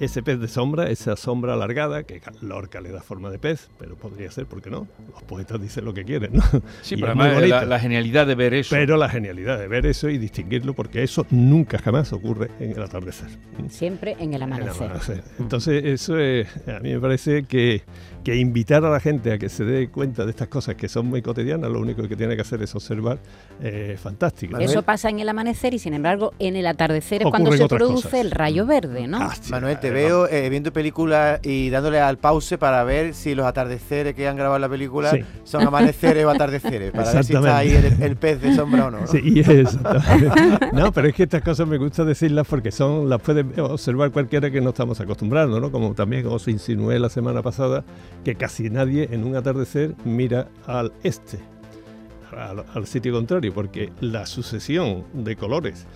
Ese 0.00 0.22
pez 0.22 0.38
de 0.40 0.48
sombra, 0.48 0.90
esa 0.90 1.16
sombra 1.16 1.54
alargada, 1.54 2.04
que 2.04 2.20
Lorca 2.40 2.80
le 2.80 2.90
da 2.90 3.02
forma 3.02 3.30
de 3.30 3.38
pez, 3.38 3.68
pero 3.78 3.96
podría 3.96 4.30
ser, 4.30 4.46
¿por 4.46 4.62
qué 4.62 4.70
no? 4.70 4.86
Los 5.12 5.22
poetas 5.24 5.60
dicen 5.60 5.84
lo 5.84 5.92
que 5.92 6.04
quieren, 6.04 6.34
¿no? 6.34 6.42
Sí, 6.82 6.94
Y 6.94 7.00
pero 7.00 7.20
además 7.20 7.66
la, 7.66 7.80
genialidad 7.80 8.26
de 8.26 8.34
ver 8.34 8.54
eso. 8.54 8.74
Pero 8.76 8.96
la 8.96 9.08
genialidad 9.08 9.58
de 9.58 9.66
ver 9.66 9.86
eso 9.86 10.08
y 10.08 10.18
distinguirlo, 10.18 10.74
porque 10.74 11.02
eso 11.02 11.26
nunca 11.30 11.78
jamás 11.78 12.12
ocurre 12.12 12.50
en 12.60 12.70
el 12.72 12.82
atardecer. 12.82 13.28
Siempre 13.68 14.12
en 14.20 14.20
el 14.20 14.24
En 14.28 14.34
el 14.34 14.42
amanecer. 14.42 14.84
amanecer. 14.84 15.24
Entonces, 15.38 15.84
eso 15.84 16.18
es, 16.18 16.46
a 16.68 16.78
mí 16.80 16.92
me 16.92 17.00
parece 17.00 17.44
que, 17.44 17.82
que 18.22 18.36
invitar 18.36 18.84
a 18.84 18.90
la 18.90 19.00
gente 19.00 19.32
a 19.32 19.38
que 19.38 19.48
se 19.48 19.64
dé 19.64 19.88
cuenta 19.88 20.24
de 20.24 20.30
estas 20.30 20.48
cosas 20.48 20.76
que 20.76 20.88
son 20.88 21.06
muy 21.06 21.22
cotidianas, 21.22 21.70
lo 21.70 21.80
único 21.80 22.06
que 22.06 22.14
tiene 22.14 22.36
que 22.36 22.42
hacer 22.42 22.62
es 22.62 22.74
observar, 22.74 23.18
eh, 23.60 23.96
fantástico. 24.00 24.52
Manuel. 24.52 24.70
Eso 24.70 24.82
pasa 24.82 25.08
en 25.10 25.18
el 25.18 25.28
amanecer 25.28 25.74
y 25.74 25.78
sin 25.78 25.94
embargo 25.94 26.32
en 26.38 26.54
el 26.56 26.66
atardecer 26.66 27.22
es 27.22 27.28
cuando 27.28 27.52
se 27.52 27.66
produce 27.66 28.04
cosas. 28.04 28.20
el 28.20 28.30
rayo 28.30 28.64
verde, 28.66 29.08
¿no? 29.08 29.18
Ah, 29.20 29.34
sí, 29.40 29.50
Manuel, 29.50 29.78
te 29.80 29.87
eh, 29.88 29.90
veo 29.92 30.28
eh, 30.28 30.48
viendo 30.48 30.72
películas 30.72 31.40
y 31.42 31.70
dándole 31.70 32.00
al 32.00 32.18
pause 32.18 32.56
para 32.58 32.82
ver 32.84 33.14
si 33.14 33.34
los 33.34 33.46
atardeceres 33.46 34.14
que 34.14 34.26
han 34.28 34.36
grabado 34.36 34.56
en 34.56 34.62
la 34.62 34.68
película 34.68 35.10
Sí. 35.10 35.20
son 35.44 35.66
amaneceres 35.66 36.24
o 36.24 36.30
atardeceres, 36.30 36.92
para 36.92 37.12
ver 37.12 37.24
si 37.24 37.34
está 37.34 37.56
ahí 37.58 37.70
el, 37.70 38.02
el 38.02 38.16
pez 38.16 38.40
de 38.40 38.54
sombra 38.54 38.86
o 38.86 38.90
no. 38.90 39.00
¿no? 39.00 39.06
Sí, 39.06 39.20
exactamente. 39.46 40.68
No, 40.72 40.92
pero 40.92 41.08
es 41.08 41.14
que 41.14 41.24
estas 41.24 41.42
cosas 41.42 41.66
me 41.66 41.76
gusta 41.78 42.04
decirlas 42.04 42.46
porque 42.48 42.70
son 42.70 43.08
las 43.08 43.20
puede 43.20 43.44
observar 43.60 44.10
cualquiera 44.10 44.50
que 44.50 44.60
no 44.60 44.70
estamos 44.70 45.00
acostumbrados, 45.00 45.60
¿no? 45.60 45.70
Como 45.70 45.94
también 45.94 46.26
os 46.26 46.46
insinué 46.48 46.98
la 46.98 47.08
semana 47.08 47.42
pasada 47.42 47.84
que 48.24 48.34
casi 48.34 48.70
nadie 48.70 49.08
en 49.10 49.24
un 49.24 49.36
atardecer 49.36 49.94
mira 50.04 50.48
al 50.66 50.92
este, 51.02 51.38
al, 52.36 52.64
al 52.74 52.86
sitio 52.86 53.12
contrario, 53.12 53.52
porque 53.54 53.90
la 54.00 54.26
sucesión 54.26 55.04
de 55.12 55.36
colores 55.36 55.86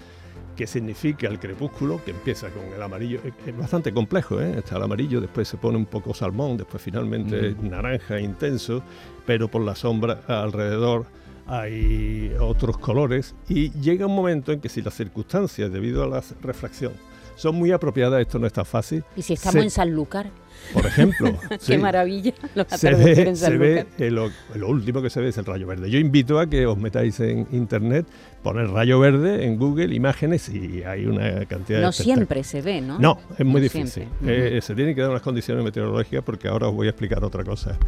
que 0.56 0.66
significa 0.66 1.28
el 1.28 1.38
crepúsculo, 1.38 2.00
que 2.04 2.10
empieza 2.10 2.48
con 2.50 2.64
el 2.74 2.82
amarillo, 2.82 3.20
es- 3.24 3.56
bastante 3.56 3.92
complejo, 3.92 4.40
¿eh? 4.40 4.58
está 4.58 4.76
el 4.76 4.82
amarillo, 4.82 5.20
después 5.20 5.48
se 5.48 5.56
pone 5.56 5.78
un 5.78 5.86
poco 5.86 6.12
salmón, 6.14 6.56
después 6.58 6.82
finalmente 6.82 7.54
Mm. 7.58 7.68
naranja 7.70 8.20
intenso, 8.20 8.82
pero 9.26 9.48
por 9.48 9.62
la 9.62 9.74
sombra 9.74 10.20
alrededor 10.28 11.06
hay 11.46 12.32
otros 12.40 12.78
colores 12.78 13.34
y 13.48 13.70
llega 13.80 14.06
un 14.06 14.14
momento 14.14 14.52
en 14.52 14.60
que 14.60 14.68
si 14.68 14.80
las 14.82 14.94
circunstancias, 14.94 15.72
debido 15.72 16.02
a 16.02 16.06
la 16.06 16.22
refracción, 16.42 16.92
son 17.36 17.56
muy 17.56 17.72
apropiadas, 17.72 18.20
esto 18.20 18.38
no 18.38 18.46
es 18.46 18.52
tan 18.52 18.64
fácil. 18.66 19.04
¿Y 19.16 19.22
si 19.22 19.32
estamos 19.34 19.54
Se- 19.60 19.64
en 19.64 19.70
Sanlúcar? 19.70 20.30
Por 20.72 20.86
ejemplo, 20.86 21.34
Qué 21.48 21.58
sí, 21.58 21.76
maravilla. 21.78 22.32
Los 22.54 22.68
se 22.68 22.94
ve, 22.94 23.22
en 23.30 23.36
se 23.36 23.56
ve 23.58 23.84
eh, 23.98 24.10
lo, 24.12 24.30
lo 24.54 24.68
último 24.68 25.02
que 25.02 25.10
se 25.10 25.20
ve 25.20 25.30
es 25.30 25.38
el 25.38 25.44
rayo 25.44 25.66
verde. 25.66 25.90
Yo 25.90 25.98
invito 25.98 26.38
a 26.38 26.46
que 26.48 26.66
os 26.66 26.78
metáis 26.78 27.18
en 27.18 27.48
internet, 27.50 28.06
poner 28.44 28.68
rayo 28.70 29.00
verde 29.00 29.44
en 29.44 29.58
Google, 29.58 29.92
imágenes 29.92 30.48
y 30.48 30.84
hay 30.84 31.06
una 31.06 31.44
cantidad 31.46 31.80
de 31.80 31.84
No 31.86 31.90
siempre 31.90 32.44
se 32.44 32.62
ve, 32.62 32.80
¿no? 32.80 32.96
No, 33.00 33.18
es 33.36 33.44
muy 33.44 33.54
No 33.60 33.60
difícil. 33.64 33.88
siempre. 33.88 34.58
Eh, 34.58 34.60
se 34.62 34.74
tienen 34.76 34.94
que 34.94 35.00
dar 35.00 35.10
unas 35.10 35.22
condiciones 35.22 35.64
meteorológicas 35.64 36.22
porque 36.22 36.46
ahora 36.46 36.68
os 36.68 36.74
voy 36.74 36.86
a 36.86 36.90
explicar 36.90 37.24
otra 37.24 37.42
cosa 37.42 37.70
de 37.72 37.78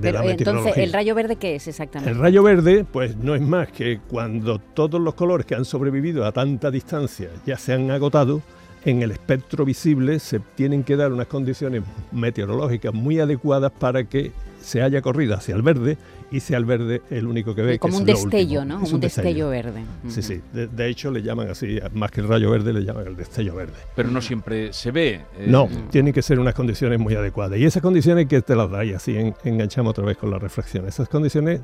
Pero, 0.00 0.18
la 0.20 0.24
eh, 0.24 0.28
meteorología. 0.28 0.68
entonces, 0.70 0.84
¿el 0.84 0.92
rayo 0.92 1.14
verde 1.16 1.36
qué 1.36 1.56
es 1.56 1.66
exactamente? 1.66 2.12
El 2.12 2.18
rayo 2.20 2.42
verde, 2.44 2.84
pues 2.90 3.16
no 3.16 3.34
es 3.34 3.42
más 3.42 3.72
que 3.72 3.98
cuando 4.08 4.60
todos 4.60 5.00
los 5.00 5.14
colores 5.14 5.44
que 5.44 5.56
han 5.56 5.64
sobrevivido 5.64 6.24
a 6.24 6.30
tanta 6.30 6.70
distancia 6.70 7.30
ya 7.44 7.56
se 7.58 7.72
han 7.72 7.90
agotado, 7.90 8.42
en 8.84 9.02
el 9.02 9.10
espectro 9.12 9.64
visible 9.64 10.18
se 10.18 10.40
tienen 10.40 10.82
que 10.84 10.96
dar 10.96 11.12
unas 11.12 11.26
condiciones 11.26 11.82
meteorológicas 12.12 12.92
muy 12.94 13.20
adecuadas 13.20 13.72
para 13.72 14.04
que 14.04 14.32
se 14.60 14.80
haya 14.82 15.02
corrido 15.02 15.34
hacia 15.34 15.54
el 15.56 15.62
verde 15.62 15.98
y 16.30 16.40
sea 16.40 16.56
el 16.56 16.64
verde 16.64 17.02
el 17.10 17.26
único 17.26 17.54
que 17.54 17.62
ve. 17.62 17.72
que 17.72 17.78
Como 17.80 17.94
es 17.96 18.00
un 18.00 18.06
lo 18.06 18.12
destello. 18.14 18.64
¿no? 18.64 18.76
Es 18.76 18.82
Como 18.84 18.94
un 18.94 19.00
destello 19.00 19.48
verde. 19.50 19.82
Sí, 20.08 20.22
sí. 20.22 20.40
De, 20.52 20.66
de 20.68 20.88
hecho, 20.88 21.10
le 21.10 21.20
llaman 21.22 21.50
así, 21.50 21.78
más 21.92 22.10
que 22.10 22.20
el 22.22 22.28
rayo 22.28 22.50
verde, 22.50 22.72
le 22.72 22.84
llaman 22.84 23.06
el 23.08 23.16
destello 23.16 23.54
verde. 23.56 23.74
Pero 23.96 24.10
no 24.10 24.20
siempre 24.22 24.72
se 24.72 24.90
ve. 24.92 25.20
eh, 25.36 25.46
No, 25.48 25.68
tienen 25.90 26.12
que 26.12 26.22
ser 26.22 26.38
unas 26.38 26.54
condiciones 26.54 26.98
muy 26.98 27.14
adecuadas. 27.14 27.58
Y 27.58 27.64
esas 27.64 27.82
condiciones 27.82 28.26
que 28.28 28.40
te 28.40 28.54
las 28.56 28.70
da 28.70 28.84
y 28.84 28.94
así 28.94 29.16
en- 29.16 29.34
enganchamos 29.44 29.90
otra 29.90 30.04
vez 30.04 30.16
con 30.16 30.30
la 30.30 30.38
refracción. 30.38 30.86
Esas 30.86 31.08
condiciones, 31.08 31.60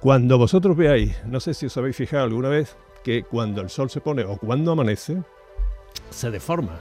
cuando 0.00 0.38
vosotros 0.38 0.76
veáis, 0.76 1.16
no 1.26 1.40
sé 1.40 1.54
si 1.54 1.66
os 1.66 1.76
habéis 1.76 1.96
fijado 1.96 2.24
alguna 2.24 2.50
vez, 2.50 2.76
que 3.02 3.22
cuando 3.24 3.60
el 3.62 3.68
sol 3.70 3.90
se 3.90 4.00
pone 4.00 4.22
o 4.24 4.36
cuando 4.36 4.72
amanece, 4.72 5.16
se 6.10 6.30
deforma. 6.30 6.78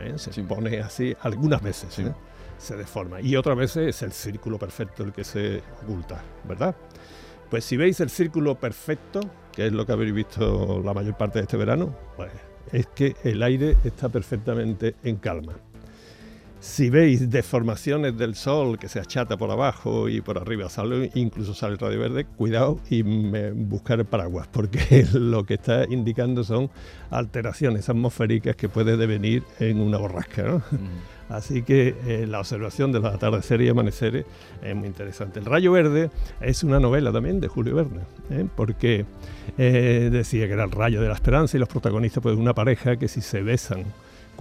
¿eh? 0.00 0.14
Se 0.16 0.32
Sí. 0.32 0.42
pone 0.42 0.80
así 0.80 1.14
algunas 1.22 1.62
veces. 1.62 1.92
Sí. 1.94 2.02
¿eh? 2.02 2.12
Se 2.58 2.76
deforma. 2.76 3.20
Y 3.20 3.34
otras 3.36 3.56
veces 3.56 3.88
es 3.96 4.02
el 4.02 4.12
círculo 4.12 4.58
perfecto 4.58 5.02
el 5.02 5.12
que 5.12 5.24
se 5.24 5.62
oculta, 5.82 6.22
¿verdad? 6.44 6.74
Pues 7.50 7.64
si 7.64 7.76
veis 7.76 8.00
el 8.00 8.08
círculo 8.10 8.54
perfecto, 8.54 9.20
que 9.52 9.66
es 9.66 9.72
lo 9.72 9.84
que 9.84 9.92
habéis 9.92 10.14
visto 10.14 10.80
la 10.84 10.94
mayor 10.94 11.16
parte 11.16 11.38
de 11.40 11.42
este 11.44 11.56
verano, 11.56 11.94
pues 12.16 12.30
es 12.72 12.86
que 12.86 13.16
el 13.24 13.42
aire 13.42 13.76
está 13.84 14.08
perfectamente 14.08 14.94
en 15.02 15.16
calma. 15.16 15.54
Si 16.62 16.90
veis 16.90 17.28
deformaciones 17.28 18.16
del 18.16 18.36
sol 18.36 18.78
que 18.78 18.88
se 18.88 19.00
achata 19.00 19.36
por 19.36 19.50
abajo 19.50 20.08
y 20.08 20.20
por 20.20 20.38
arriba 20.38 20.68
sale, 20.68 21.10
incluso 21.14 21.54
sale 21.54 21.72
el 21.72 21.80
radio 21.80 21.98
verde, 21.98 22.24
cuidado 22.24 22.78
y 22.88 23.02
buscar 23.02 23.98
el 23.98 24.04
paraguas, 24.04 24.46
porque 24.46 25.04
lo 25.12 25.44
que 25.44 25.54
está 25.54 25.86
indicando 25.90 26.44
son 26.44 26.70
alteraciones 27.10 27.88
atmosféricas 27.88 28.54
que 28.54 28.68
puede 28.68 28.96
devenir 28.96 29.42
en 29.58 29.80
una 29.80 29.98
borrasca. 29.98 30.44
¿no? 30.44 30.62
Así 31.28 31.62
que 31.62 31.96
eh, 32.06 32.26
la 32.28 32.38
observación 32.38 32.92
de 32.92 33.00
los 33.00 33.12
atardeceres 33.12 33.66
y 33.66 33.70
amaneceres 33.70 34.24
es 34.62 34.76
muy 34.76 34.86
interesante. 34.86 35.40
El 35.40 35.46
Rayo 35.46 35.72
Verde 35.72 36.12
es 36.40 36.62
una 36.62 36.78
novela 36.78 37.10
también 37.10 37.40
de 37.40 37.48
Julio 37.48 37.74
Verne, 37.74 38.02
¿eh? 38.30 38.46
porque 38.54 39.04
eh, 39.58 40.10
decía 40.12 40.46
que 40.46 40.52
era 40.52 40.62
el 40.62 40.70
rayo 40.70 41.02
de 41.02 41.08
la 41.08 41.14
esperanza 41.14 41.56
y 41.56 41.60
los 41.60 41.68
protagonistas, 41.68 42.22
pues 42.22 42.36
una 42.36 42.54
pareja 42.54 42.96
que 42.98 43.08
si 43.08 43.20
se 43.20 43.42
besan 43.42 43.84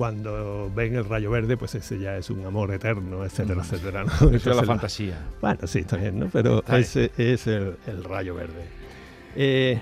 cuando 0.01 0.72
ven 0.75 0.96
el 0.96 1.05
rayo 1.05 1.29
verde, 1.29 1.58
pues 1.58 1.75
ese 1.75 2.00
ya 2.00 2.17
es 2.17 2.31
un 2.31 2.43
amor 2.43 2.74
eterno, 2.74 3.24
etcétera, 3.24 3.62
etcétera. 3.62 4.03
¿no? 4.03 4.10
Eso 4.12 4.25
es 4.25 4.31
la 4.31 4.36
Entonces, 4.38 4.65
fantasía. 4.67 5.20
bueno, 5.39 5.60
sí, 5.67 5.84
también, 5.84 6.20
¿no? 6.20 6.27
Pero 6.34 6.58
Está 6.62 6.77
bien. 6.77 6.81
ese 6.86 7.12
es 7.17 7.46
el, 7.46 7.75
el 7.86 8.03
rayo 8.03 8.34
verde. 8.34 8.65
Eh, 9.36 9.79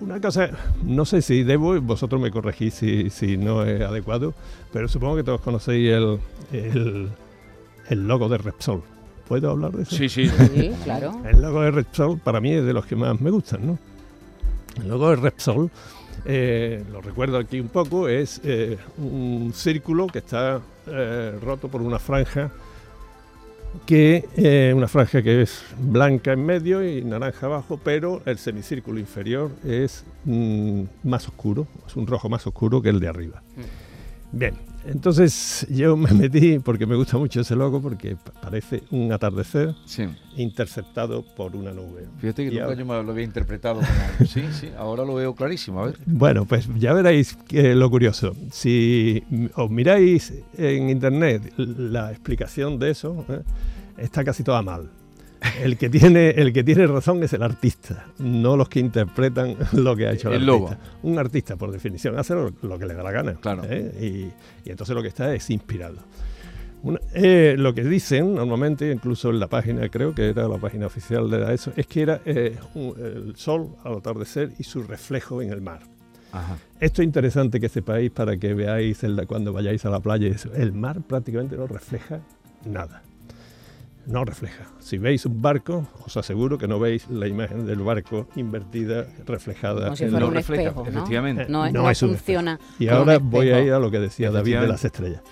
una 0.00 0.20
cosa, 0.20 0.50
no 0.82 1.04
sé 1.04 1.22
si 1.22 1.44
debo, 1.44 1.80
vosotros 1.80 2.20
me 2.20 2.32
corregís 2.32 2.74
si, 2.74 3.10
si 3.10 3.36
no 3.36 3.62
es 3.64 3.80
adecuado, 3.82 4.34
pero 4.72 4.88
supongo 4.88 5.14
que 5.14 5.22
todos 5.22 5.40
conocéis 5.40 5.92
el, 5.92 6.18
el, 6.52 7.08
el 7.90 8.08
logo 8.08 8.28
de 8.28 8.38
Repsol. 8.38 8.82
¿Puedo 9.28 9.52
hablar 9.52 9.70
de 9.70 9.84
eso? 9.84 9.94
Sí, 9.94 10.08
sí. 10.08 10.28
Sí, 10.28 10.72
claro. 10.82 11.22
El 11.24 11.40
logo 11.40 11.62
de 11.62 11.70
Repsol 11.70 12.18
para 12.18 12.40
mí 12.40 12.50
es 12.54 12.64
de 12.64 12.72
los 12.72 12.86
que 12.86 12.96
más 12.96 13.20
me 13.20 13.30
gustan, 13.30 13.64
¿no? 13.68 13.78
El 14.82 14.88
logo 14.88 15.10
de 15.10 15.14
Repsol, 15.16 15.70
eh, 16.24 16.84
lo 16.90 17.00
recuerdo 17.00 17.38
aquí 17.38 17.60
un 17.60 17.68
poco, 17.68 18.08
es 18.08 18.40
eh, 18.44 18.78
un 18.98 19.52
círculo 19.54 20.06
que 20.06 20.18
está 20.18 20.60
eh, 20.86 21.38
roto 21.40 21.68
por 21.68 21.82
una 21.82 21.98
franja 21.98 22.50
que 23.86 24.72
una 24.76 24.86
franja 24.86 25.22
que 25.22 25.40
es 25.40 25.64
blanca 25.78 26.34
en 26.34 26.44
medio 26.44 26.86
y 26.86 27.02
naranja 27.02 27.46
abajo, 27.46 27.80
pero 27.82 28.20
el 28.26 28.36
semicírculo 28.36 29.00
inferior 29.00 29.50
es 29.64 30.04
mm, 30.26 30.82
más 31.04 31.26
oscuro, 31.26 31.66
es 31.86 31.96
un 31.96 32.06
rojo 32.06 32.28
más 32.28 32.46
oscuro 32.46 32.82
que 32.82 32.90
el 32.90 33.00
de 33.00 33.08
arriba. 33.08 33.42
Bien, 34.30 34.58
entonces 34.84 35.66
yo 35.70 35.96
me 35.96 36.10
metí 36.12 36.58
porque 36.58 36.86
me 36.86 36.96
gusta 36.96 37.18
mucho 37.18 37.40
ese 37.40 37.54
logo 37.56 37.80
porque 37.80 38.16
pa- 38.16 38.32
parece 38.40 38.82
un 38.90 39.12
atardecer 39.12 39.74
sí. 39.84 40.04
interceptado 40.36 41.22
por 41.36 41.54
una 41.56 41.72
nube. 41.72 42.06
Fíjate 42.18 42.42
que 42.44 42.48
Y 42.48 42.52
nunca 42.52 42.64
ahora- 42.64 42.76
yo 42.76 42.86
me 42.86 43.02
lo 43.02 43.12
había 43.12 43.24
interpretado 43.24 43.80
como... 43.80 44.26
Sí, 44.28 44.42
sí, 44.52 44.70
ahora 44.76 45.04
lo 45.04 45.14
veo 45.14 45.34
clarísimo. 45.34 45.80
A 45.80 45.86
ver. 45.86 45.98
Bueno, 46.06 46.44
pues 46.44 46.68
ya 46.78 46.92
veréis 46.92 47.36
lo 47.50 47.90
curioso. 47.90 48.34
Si 48.50 49.22
os 49.54 49.70
miráis 49.70 50.32
en 50.56 50.90
internet 50.90 51.52
la 51.56 52.10
explicación 52.10 52.78
de 52.78 52.90
eso, 52.90 53.24
¿eh? 53.28 53.42
está 53.98 54.24
casi 54.24 54.42
toda 54.42 54.62
mal. 54.62 54.90
El 55.62 55.76
que, 55.76 55.88
tiene, 55.88 56.30
el 56.30 56.52
que 56.52 56.62
tiene 56.62 56.86
razón 56.86 57.22
es 57.22 57.32
el 57.32 57.42
artista, 57.42 58.06
no 58.18 58.56
los 58.56 58.68
que 58.68 58.78
interpretan 58.80 59.56
lo 59.72 59.96
que 59.96 60.06
ha 60.06 60.12
hecho 60.12 60.30
el, 60.32 60.48
artista. 60.48 60.78
Un 61.02 61.18
artista, 61.18 61.56
por 61.56 61.70
definición, 61.72 62.18
hace 62.18 62.34
lo, 62.34 62.52
lo 62.62 62.78
que 62.78 62.86
le 62.86 62.94
da 62.94 63.02
la 63.02 63.10
gana. 63.10 63.34
Claro. 63.34 63.62
¿eh? 63.68 63.92
Y, 64.64 64.68
y 64.68 64.70
entonces 64.70 64.94
lo 64.94 65.02
que 65.02 65.08
está 65.08 65.34
es 65.34 65.50
inspirado. 65.50 65.96
Una- 66.84 67.00
eh, 67.14 67.54
lo 67.58 67.74
que 67.74 67.82
dicen 67.84 68.34
normalmente, 68.34 68.90
incluso 68.90 69.30
en 69.30 69.40
la 69.40 69.48
página, 69.48 69.88
creo 69.88 70.14
que 70.14 70.28
era 70.30 70.46
la 70.48 70.58
página 70.58 70.86
oficial 70.86 71.28
de 71.30 71.38
la 71.38 71.52
ESO, 71.52 71.72
es 71.76 71.86
que 71.86 72.02
era 72.02 72.20
eh, 72.24 72.56
un- 72.74 72.94
el 72.98 73.36
sol 73.36 73.68
al 73.84 73.94
atardecer 73.98 74.50
y 74.58 74.64
su 74.64 74.82
reflejo 74.82 75.42
en 75.42 75.52
el 75.52 75.60
mar. 75.60 75.80
Ajá. 76.32 76.56
Esto 76.80 77.02
es 77.02 77.06
interesante 77.06 77.60
que 77.60 77.68
sepáis 77.68 78.10
para 78.10 78.36
que 78.36 78.54
veáis 78.54 79.02
el- 79.04 79.26
cuando 79.26 79.52
vayáis 79.52 79.84
a 79.86 79.90
la 79.90 80.00
playa. 80.00 80.28
El 80.54 80.72
mar 80.72 81.00
prácticamente 81.02 81.56
no 81.56 81.66
refleja 81.66 82.20
nada. 82.64 83.02
No 84.06 84.24
refleja. 84.24 84.64
Si 84.80 84.98
veis 84.98 85.24
un 85.26 85.40
barco, 85.40 85.86
os 86.04 86.16
aseguro 86.16 86.58
que 86.58 86.66
no 86.66 86.80
veis 86.80 87.08
la 87.08 87.28
imagen 87.28 87.66
del 87.66 87.78
barco 87.80 88.28
invertida, 88.34 89.06
reflejada. 89.26 89.84
Como 89.84 89.96
si 89.96 90.04
fuera 90.04 90.20
la- 90.20 90.26
un 90.26 90.32
No 90.34 90.38
refleja, 90.40 90.62
espejo, 90.70 90.82
¿no? 90.84 90.88
efectivamente. 90.90 91.46
No, 91.48 91.66
No 91.66 91.82
no 91.84 91.90
es 91.90 92.02
un 92.02 92.10
funciona. 92.10 92.58
Y 92.78 92.88
ahora 92.88 93.18
voy 93.18 93.50
a 93.50 93.60
ir 93.60 93.72
a 93.72 93.78
lo 93.78 93.90
que 93.90 94.00
decía 94.00 94.30
David 94.30 94.58
de 94.60 94.66
las 94.68 94.84
estrellas. 94.84 95.22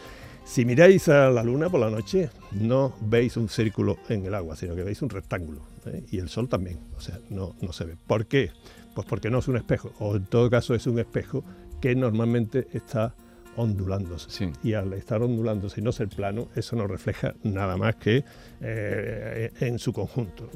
Si 0.45 0.65
miráis 0.65 1.09
a 1.09 1.31
la 1.31 1.43
luna 1.45 1.69
por 1.69 1.81
la 1.81 1.91
noche, 1.91 2.31
no 2.53 2.95
veis 3.03 3.37
un 3.37 3.49
círculo 3.49 3.99
en 4.09 4.25
el 4.27 4.35
agua, 4.35 4.57
sino 4.57 4.75
que 4.75 4.83
veis 4.83 5.01
un 5.03 5.09
rectángulo. 5.11 5.63
¿eh? 5.87 6.05
Y 6.11 6.19
el 6.19 6.29
sol 6.29 6.49
también. 6.49 6.81
O 6.97 7.01
sea, 7.01 7.19
no, 7.29 7.55
no 7.61 7.73
se 7.73 7.85
ve. 7.85 7.97
¿Por 8.07 8.27
qué? 8.27 8.51
Pues 8.95 9.07
porque 9.07 9.31
no 9.31 9.39
es 9.39 9.49
un 9.49 9.57
espejo. 9.57 9.93
O 10.01 10.17
en 10.17 10.25
todo 10.27 10.51
caso 10.51 10.75
es 10.75 10.87
un 10.87 10.99
espejo 10.99 11.45
que 11.81 11.95
normalmente 11.95 12.67
está 12.73 13.15
ondulándose. 13.57 14.31
Sí. 14.31 14.51
Y 14.63 14.75
al 14.75 14.93
estar 14.93 15.23
ondulándose 15.23 15.81
y 15.81 15.85
no 15.85 15.93
ser 15.93 16.09
plano, 16.09 16.49
eso 16.55 16.77
no 16.77 16.87
refleja 16.87 17.35
nada 17.43 17.77
más 17.77 17.97
que 17.97 18.25
eh, 18.61 19.51
en 19.61 19.79
su 19.79 19.93
conjunto. 19.93 20.49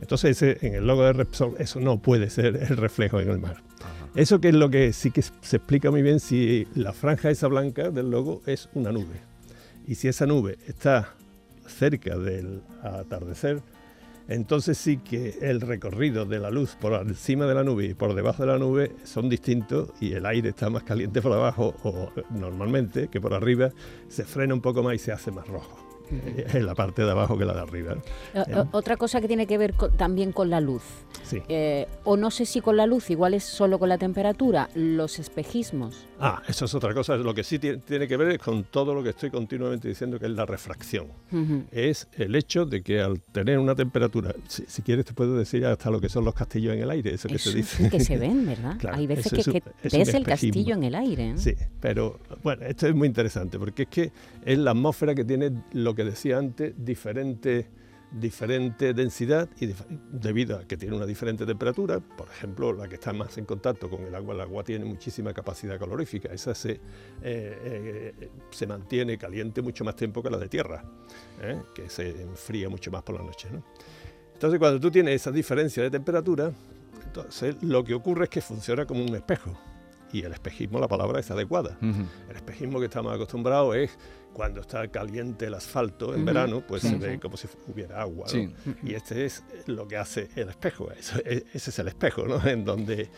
Entonces, 0.00 0.42
ese- 0.42 0.66
en 0.66 0.74
el 0.74 0.86
logo 0.86 1.04
de 1.04 1.12
Repsol, 1.12 1.54
eso 1.58 1.78
no 1.80 2.00
puede 2.02 2.28
ser 2.30 2.56
el 2.56 2.76
reflejo 2.76 3.20
en 3.20 3.30
el 3.30 3.38
mar. 3.38 3.62
Eso 4.14 4.40
que 4.40 4.48
es 4.48 4.54
lo 4.54 4.68
que 4.68 4.92
sí 4.92 5.10
que 5.10 5.22
se 5.22 5.56
explica 5.56 5.90
muy 5.90 6.02
bien 6.02 6.20
si 6.20 6.66
la 6.74 6.92
franja 6.92 7.30
esa 7.30 7.46
blanca 7.46 7.90
del 7.90 8.10
logo 8.10 8.42
es 8.46 8.68
una 8.74 8.92
nube. 8.92 9.20
Y 9.86 9.94
si 9.94 10.08
esa 10.08 10.26
nube 10.26 10.58
está 10.66 11.14
cerca 11.66 12.18
del 12.18 12.62
atardecer, 12.82 13.62
entonces 14.28 14.78
sí 14.78 14.98
que 14.98 15.38
el 15.40 15.60
recorrido 15.60 16.24
de 16.24 16.38
la 16.38 16.50
luz 16.50 16.76
por 16.80 16.94
encima 16.94 17.46
de 17.46 17.54
la 17.54 17.64
nube 17.64 17.86
y 17.86 17.94
por 17.94 18.14
debajo 18.14 18.44
de 18.44 18.52
la 18.52 18.58
nube 18.58 18.92
son 19.04 19.28
distintos 19.28 19.90
y 20.00 20.12
el 20.12 20.26
aire 20.26 20.50
está 20.50 20.70
más 20.70 20.82
caliente 20.82 21.20
por 21.20 21.32
abajo 21.32 21.74
o 21.82 22.10
normalmente 22.30 23.08
que 23.08 23.20
por 23.20 23.34
arriba 23.34 23.70
se 24.08 24.24
frena 24.24 24.54
un 24.54 24.60
poco 24.60 24.82
más 24.82 24.94
y 24.94 24.98
se 24.98 25.12
hace 25.12 25.30
más 25.30 25.46
rojo 25.48 25.91
en 26.52 26.66
la 26.66 26.74
parte 26.74 27.02
de 27.02 27.10
abajo 27.10 27.36
que 27.38 27.44
la 27.44 27.54
de 27.54 27.60
arriba. 27.60 27.94
Eh, 28.34 28.42
eh, 28.46 28.64
Otra 28.72 28.96
cosa 28.96 29.20
que 29.20 29.28
tiene 29.28 29.46
que 29.46 29.58
ver 29.58 29.74
co- 29.74 29.90
también 29.90 30.32
con 30.32 30.50
la 30.50 30.60
luz. 30.60 30.82
Sí. 31.24 31.38
Eh, 31.48 31.86
o 32.04 32.16
no 32.16 32.30
sé 32.30 32.44
si 32.46 32.60
con 32.60 32.76
la 32.76 32.86
luz, 32.86 33.10
igual 33.10 33.34
es 33.34 33.44
solo 33.44 33.78
con 33.78 33.88
la 33.88 33.98
temperatura, 33.98 34.68
los 34.74 35.18
espejismos. 35.18 36.06
Ah, 36.20 36.42
eso 36.48 36.64
es 36.66 36.74
otra 36.74 36.94
cosa. 36.94 37.16
Lo 37.16 37.34
que 37.34 37.42
sí 37.42 37.58
tie- 37.58 37.80
tiene 37.82 38.06
que 38.06 38.16
ver 38.16 38.28
es 38.32 38.38
con 38.38 38.64
todo 38.64 38.94
lo 38.94 39.02
que 39.02 39.10
estoy 39.10 39.30
continuamente 39.30 39.88
diciendo, 39.88 40.18
que 40.18 40.26
es 40.26 40.32
la 40.32 40.46
refracción. 40.46 41.06
Ujú. 41.32 41.64
Es 41.72 42.06
el 42.12 42.34
hecho 42.36 42.64
de 42.66 42.82
que 42.82 43.00
al 43.00 43.20
tener 43.20 43.58
una 43.58 43.74
temperatura, 43.74 44.34
si, 44.48 44.64
si 44.66 44.82
quieres 44.82 45.04
te 45.04 45.12
puedo 45.14 45.36
decir 45.36 45.64
hasta 45.66 45.90
lo 45.90 46.00
que 46.00 46.08
son 46.08 46.24
los 46.24 46.34
castillos 46.34 46.74
en 46.74 46.82
el 46.82 46.90
aire, 46.90 47.14
eso 47.14 47.28
que 47.28 47.36
Eso 47.36 47.50
se 47.50 47.56
dice. 47.56 47.76
sí 47.84 47.90
que 47.90 48.00
se 48.00 48.16
ven, 48.18 48.46
¿verdad? 48.46 48.76
Claro, 48.78 48.96
Hay 48.98 49.06
veces 49.06 49.32
que, 49.32 49.42
que 49.60 49.62
ves 49.98 50.14
el 50.14 50.24
castillo 50.24 50.74
en 50.74 50.84
el 50.84 50.94
aire. 50.94 51.30
¿eh? 51.30 51.34
Sí, 51.38 51.54
pero 51.80 52.20
bueno, 52.42 52.64
esto 52.66 52.86
es 52.86 52.94
muy 52.94 53.08
interesante 53.08 53.58
porque 53.58 53.82
es 53.84 53.88
que 53.88 54.12
es 54.44 54.58
la 54.58 54.70
atmósfera 54.72 55.14
que 55.14 55.24
tiene 55.24 55.50
lo 55.72 55.94
que 55.94 56.01
decía 56.04 56.38
antes, 56.38 56.74
diferentes 56.76 57.66
diferente 58.12 58.92
densidad 58.92 59.48
y 59.58 59.74
debido 60.10 60.58
a 60.58 60.64
que 60.64 60.76
tiene 60.76 60.94
una 60.94 61.06
diferente 61.06 61.46
temperatura, 61.46 62.00
por 62.00 62.28
ejemplo, 62.28 62.72
la 62.72 62.86
que 62.88 62.96
está 62.96 63.12
más 63.12 63.38
en 63.38 63.44
contacto 63.44 63.88
con 63.88 64.02
el 64.04 64.14
agua, 64.14 64.34
el 64.34 64.40
agua 64.42 64.62
tiene 64.62 64.84
muchísima 64.84 65.32
capacidad 65.32 65.78
calorífica, 65.78 66.32
esa 66.32 66.54
se, 66.54 66.72
eh, 66.72 66.80
eh, 67.22 68.30
se 68.50 68.66
mantiene 68.66 69.16
caliente 69.16 69.62
mucho 69.62 69.84
más 69.84 69.96
tiempo 69.96 70.22
que 70.22 70.30
la 70.30 70.38
de 70.38 70.48
tierra, 70.48 70.84
¿eh? 71.40 71.60
que 71.74 71.88
se 71.88 72.22
enfría 72.22 72.68
mucho 72.68 72.90
más 72.90 73.02
por 73.02 73.16
la 73.16 73.22
noche. 73.22 73.48
¿no? 73.50 73.64
Entonces, 74.34 74.58
cuando 74.58 74.78
tú 74.78 74.90
tienes 74.90 75.14
esa 75.14 75.30
diferencia 75.30 75.82
de 75.82 75.90
temperatura, 75.90 76.52
entonces 77.04 77.56
lo 77.62 77.82
que 77.82 77.94
ocurre 77.94 78.24
es 78.24 78.30
que 78.30 78.40
funciona 78.40 78.84
como 78.84 79.04
un 79.04 79.14
espejo. 79.14 79.58
Y 80.12 80.22
el 80.24 80.32
espejismo, 80.32 80.78
la 80.78 80.88
palabra 80.88 81.20
es 81.20 81.30
adecuada. 81.30 81.78
El 81.80 82.36
espejismo 82.36 82.78
que 82.78 82.86
estamos 82.86 83.14
acostumbrados 83.14 83.74
es 83.76 83.98
cuando 84.34 84.60
está 84.60 84.86
caliente 84.88 85.46
el 85.46 85.54
asfalto 85.54 86.14
en 86.14 86.24
verano, 86.24 86.62
pues 86.66 86.82
Sí, 86.82 86.88
se 86.90 86.96
ve 86.96 87.12
sí. 87.14 87.18
como 87.18 87.36
si 87.36 87.48
hubiera 87.66 88.00
agua. 88.02 88.26
Y 88.82 88.94
este 88.94 89.24
es 89.24 89.42
lo 89.66 89.88
que 89.88 89.96
hace 89.96 90.28
el 90.36 90.48
espejo. 90.50 90.88
E- 91.24 91.44
ese 91.52 91.70
es 91.70 91.78
el 91.78 91.88
espejo, 91.88 92.26
¿no? 92.26 92.46
En 92.46 92.64
donde 92.64 93.08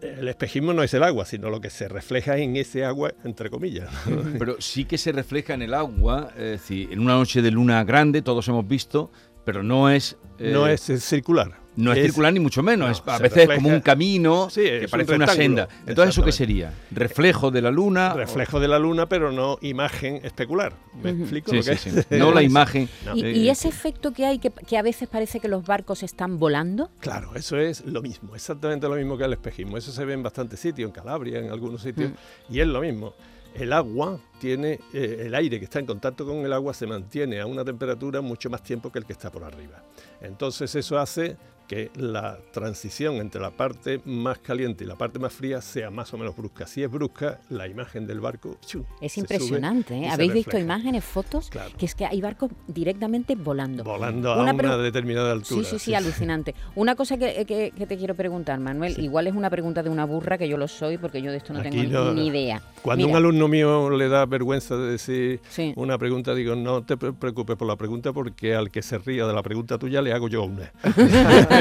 el 0.00 0.26
espejismo 0.26 0.72
no 0.72 0.82
es 0.82 0.92
el 0.94 1.02
agua, 1.04 1.24
sino 1.24 1.48
lo 1.48 1.60
que 1.60 1.70
se 1.70 1.88
refleja 1.88 2.36
en 2.38 2.56
ese 2.56 2.84
agua, 2.84 3.12
entre 3.24 3.50
comillas. 3.50 3.88
¿no? 4.08 4.22
Pero 4.38 4.56
sí 4.60 4.84
que 4.84 4.98
se 4.98 5.12
refleja 5.12 5.54
en 5.54 5.62
el 5.62 5.74
agua, 5.74 6.30
es 6.36 6.42
decir, 6.60 6.92
en 6.92 6.98
una 7.00 7.14
noche 7.14 7.40
de 7.40 7.50
luna 7.52 7.84
grande, 7.84 8.20
todos 8.22 8.46
hemos 8.48 8.66
visto, 8.66 9.12
pero 9.44 9.62
no 9.62 9.88
es... 9.88 10.16
eh, 10.38 10.50
no 10.52 10.66
es, 10.66 10.90
es 10.90 11.04
circular. 11.04 11.59
No 11.76 11.92
es, 11.92 12.02
circular 12.02 12.32
ni 12.32 12.40
mucho 12.40 12.62
menos, 12.62 12.88
no, 12.88 12.92
es 12.92 13.02
a 13.06 13.18
veces 13.22 13.46
refleja- 13.46 13.54
como 13.62 13.68
un 13.68 13.80
camino 13.80 14.50
Sí, 14.50 14.62
que 14.62 14.76
es 14.78 14.84
un 14.84 14.90
parece 14.90 15.14
una 15.14 15.26
senda. 15.28 15.68
Entonces, 15.86 16.14
¿eso 16.14 16.24
qué 16.24 16.32
sería? 16.32 16.72
¿Reflejo 16.90 17.50
de 17.50 17.62
la 17.62 17.70
luna? 17.70 18.12
reflejo 18.12 18.58
de 18.60 18.68
la 18.68 18.78
luna, 18.78 19.08
pero 19.08 19.30
no 19.32 19.56
imagen 19.62 20.20
especular. 20.24 20.72
¿Me 21.02 21.10
explico 21.10 21.50
Sí, 21.52 21.56
lo 21.58 21.62
que 21.62 21.76
sí, 21.76 21.88
es? 21.90 22.06
sí. 22.10 22.16
No 22.18 22.32
la 22.32 22.42
imagen. 22.42 22.88
No. 23.06 23.16
¿Y, 23.16 23.20
y 23.26 23.48
ese 23.50 23.68
efecto 23.68 24.12
que 24.12 24.26
hay, 24.26 24.38
que, 24.38 24.50
que 24.50 24.76
a 24.78 24.82
veces 24.82 25.08
parece 25.08 25.38
que 25.40 25.48
los 25.48 25.64
barcos 25.64 26.02
están 26.02 26.38
volando? 26.38 26.90
Claro, 27.00 27.34
eso 27.36 27.56
es 27.56 27.84
lo 27.86 28.02
mismo, 28.02 28.34
exactamente 28.34 28.88
lo 28.88 28.96
mismo 28.96 29.16
que 29.16 29.24
el 29.24 29.32
espejismo. 29.32 29.76
Eso 29.78 29.92
se 29.92 30.04
ve 30.04 30.12
en 30.14 30.22
bastantes 30.22 30.58
sitios, 30.60 30.88
en 30.88 30.92
Calabria, 30.92 31.38
en 31.38 31.50
algunos 31.50 31.82
sitios, 31.82 32.10
Mm. 32.10 32.54
y 32.54 32.60
es 32.60 32.66
lo 32.66 32.80
mismo. 32.80 33.14
El 33.54 33.72
agua 33.72 34.20
tiene, 34.40 34.78
eh, 34.92 35.22
el 35.26 35.34
aire 35.34 35.58
que 35.58 35.64
está 35.64 35.78
en 35.80 35.86
contacto 35.86 36.24
con 36.24 36.36
el 36.44 36.52
agua 36.52 36.72
se 36.72 36.86
mantiene 36.86 37.40
a 37.40 37.46
una 37.46 37.64
temperatura 37.64 38.20
mucho 38.20 38.48
más 38.50 38.62
tiempo 38.62 38.92
que 38.92 38.98
el 39.00 39.04
que 39.06 39.12
está 39.12 39.30
por 39.30 39.42
arriba. 39.42 39.82
Entonces 40.20 40.72
eso 40.74 40.98
hace 40.98 41.36
que 41.70 41.88
la 41.94 42.36
transición 42.52 43.14
entre 43.18 43.40
la 43.40 43.52
parte 43.52 44.00
más 44.04 44.38
caliente 44.38 44.82
y 44.82 44.88
la 44.88 44.96
parte 44.96 45.20
más 45.20 45.32
fría 45.32 45.60
sea 45.60 45.88
más 45.88 46.12
o 46.12 46.18
menos 46.18 46.36
brusca. 46.36 46.66
Si 46.66 46.82
es 46.82 46.90
brusca, 46.90 47.38
la 47.48 47.68
imagen 47.68 48.08
del 48.08 48.18
barco 48.20 48.56
¡chu! 48.66 48.84
Es 49.00 49.16
impresionante, 49.18 49.94
¿eh? 49.96 50.08
¿Habéis 50.08 50.32
visto 50.32 50.58
imágenes, 50.58 51.04
fotos? 51.04 51.48
Claro. 51.48 51.70
Que 51.78 51.86
es 51.86 51.94
que 51.94 52.06
hay 52.06 52.20
barcos 52.20 52.50
directamente 52.66 53.36
volando. 53.36 53.84
volando 53.84 54.32
Una 54.32 54.50
a 54.50 54.52
una 54.52 54.54
pregu- 54.54 54.82
determinada 54.82 55.30
altura. 55.30 55.62
Sí, 55.62 55.70
sí, 55.70 55.78
sí, 55.78 55.94
alucinante. 55.94 56.56
Una 56.74 56.96
cosa 56.96 57.16
que, 57.16 57.44
que- 57.46 57.70
que 57.70 57.86
te 57.86 57.96
quiero 57.96 58.16
preguntar, 58.16 58.58
Manuel, 58.58 58.98
igual 58.98 59.28
es 59.28 59.34
una 59.34 59.48
pregunta 59.48 59.84
de 59.84 59.90
una 59.90 60.04
burra 60.06 60.38
que 60.38 60.48
yo 60.48 60.56
lo 60.56 60.66
soy 60.66 60.98
porque 60.98 61.22
yo 61.22 61.30
de 61.30 61.36
esto 61.36 61.52
no 61.52 61.60
Aquí 61.60 61.70
tengo 61.70 61.82
ni- 61.84 61.88
no- 61.90 62.12
ni 62.14 62.26
idea. 62.26 62.60
Cuando 62.82 63.06
Mira, 63.06 63.16
un 63.18 63.24
alumno 63.24 63.46
mío 63.46 63.90
le 63.90 64.08
da 64.08 64.26
vergüenza 64.26 64.76
de 64.76 64.90
decir 64.90 65.40
una 65.76 65.98
pregunta, 65.98 66.34
digo, 66.34 66.56
no 66.56 66.82
te 66.82 66.96
pre- 66.96 67.12
preocupes 67.12 67.54
por 67.56 67.68
la 67.68 67.76
pregunta 67.76 68.12
porque 68.12 68.56
al 68.56 68.72
que 68.72 68.82
se 68.82 68.98
ría 68.98 69.24
de 69.24 69.34
la 69.34 69.42
pregunta 69.44 69.78
tuya 69.78 70.02
le 70.02 70.12
hago 70.12 70.26
yo 70.26 70.42
una. 70.42 70.72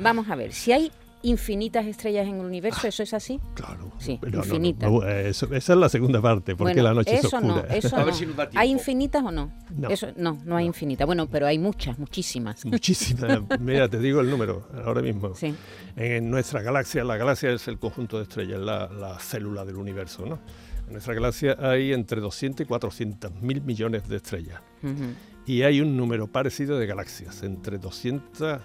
Vamos 0.00 0.28
a 0.30 0.36
ver, 0.36 0.52
si 0.52 0.72
hay 0.72 0.90
infinitas 1.24 1.86
estrellas 1.86 2.26
en 2.26 2.40
el 2.40 2.46
universo, 2.46 2.88
¿eso 2.88 3.04
es 3.04 3.14
así? 3.14 3.38
Claro. 3.54 3.92
Sí, 3.98 4.18
Pero 4.20 4.32
no, 4.32 4.38
no, 4.38 4.44
infinitas. 4.44 4.90
no, 4.90 5.06
eso- 5.08 5.54
esa 5.54 5.72
es 5.74 5.78
la 5.78 5.88
segunda 5.88 6.20
parte, 6.20 6.56
porque 6.56 6.72
Bueno, 6.74 6.88
la 6.88 6.94
noche 6.94 7.14
es 7.14 7.24
eso 7.24 7.40
no, 7.40 7.54
oscura. 7.58 7.76
eso 7.76 7.96
A 7.96 7.98
ver 8.00 8.08
no. 8.08 8.12
si 8.14 8.26
nos 8.26 8.36
da 8.36 8.50
¿Hay 8.56 8.70
infinitas 8.72 9.22
o 9.22 9.30
no? 9.30 9.52
No. 9.70 9.88
Eso, 9.88 10.08
no, 10.16 10.38
no 10.44 10.56
hay 10.56 10.66
infinitas. 10.66 11.06
Bueno, 11.06 11.28
pero 11.30 11.46
hay 11.46 11.60
muchas, 11.60 11.96
muchísimas. 11.96 12.64
Muchísimas. 12.66 13.38
Mira, 13.60 13.88
te 13.88 14.00
digo 14.00 14.20
el 14.20 14.30
número 14.30 14.66
ahora 14.84 15.00
mismo. 15.00 15.32
Sí. 15.36 15.54
En 15.94 16.28
nuestra 16.28 16.60
galaxia, 16.60 17.04
la 17.04 17.16
galaxia 17.16 17.52
es 17.52 17.68
el 17.68 17.78
conjunto 17.78 18.16
de 18.16 18.24
estrellas, 18.24 18.58
la, 18.60 18.88
la 18.88 19.16
célula 19.20 19.64
del 19.64 19.76
universo, 19.76 20.26
¿no? 20.26 20.40
En 20.88 20.94
nuestra 20.94 21.14
galaxia 21.14 21.56
hay 21.60 21.92
entre 21.92 22.20
200 22.20 22.64
y 22.64 22.68
400 22.68 23.32
mil 23.40 23.62
millones 23.62 24.08
de 24.08 24.16
estrellas. 24.16 24.60
Ujú. 24.82 25.14
Y 25.46 25.62
hay 25.62 25.80
un 25.80 25.96
número 25.96 26.28
parecido 26.28 26.78
de 26.78 26.86
galaxias, 26.86 27.42
entre 27.42 27.78
200 27.78 28.60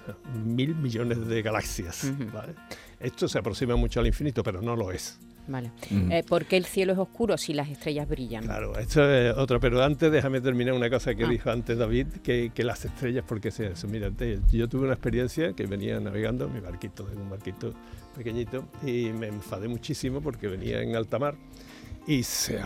mil 0.46 0.76
millones 0.76 1.26
de 1.28 1.42
galaxias. 1.42 2.12
¿vale? 2.32 2.54
Esto 3.00 3.28
se 3.28 3.40
aproxima 3.40 3.76
mucho 3.76 4.00
al 4.00 4.08
infinito, 4.08 4.44
pero 4.44 4.62
no 4.62 4.76
lo 4.76 4.92
es. 4.92 5.20
Vale. 5.50 5.72
Eh, 6.12 6.24
¿Por 6.28 6.44
qué 6.46 6.58
el 6.58 6.66
cielo 6.66 6.92
es 6.92 7.00
oscuro 7.00 7.38
si 7.38 7.54
las 7.54 7.70
estrellas 7.70 8.08
brillan? 8.10 8.44
Claro, 8.44 8.78
esto 8.78 9.10
es 9.10 9.34
otra. 9.38 9.60
Pero 9.62 9.82
antes 9.82 10.12
déjame 10.12 10.42
terminar 10.42 10.74
una 10.74 10.90
cosa 10.90 11.16
que 11.16 11.24
Ah. 11.24 11.30
dijo 11.30 11.50
antes 11.50 11.78
David, 11.78 12.08
que, 12.22 12.52
que 12.54 12.64
las 12.66 12.84
estrellas, 12.84 13.24
¿por 13.26 13.40
qué 13.40 13.50
sea 13.50 13.70
eso? 13.70 13.88
Mira, 13.88 14.12
te- 14.12 14.40
yo 14.52 14.68
tuve 14.68 14.84
una 14.84 14.94
experiencia 14.94 15.54
que 15.54 15.66
venía 15.66 16.00
navegando 16.02 16.46
en 16.48 16.54
mi 16.54 16.60
barquito, 16.60 17.06
de 17.06 17.16
un 17.16 17.30
barquito 17.30 17.74
pequeñito, 18.16 18.68
y 18.86 19.06
me 19.14 19.28
enfadé 19.28 19.70
muchísimo 19.70 20.20
porque 20.22 20.48
venía 20.50 20.82
en 20.82 20.96
alta 20.98 21.18
mar 21.18 21.36
y 22.06 22.24
se, 22.24 22.60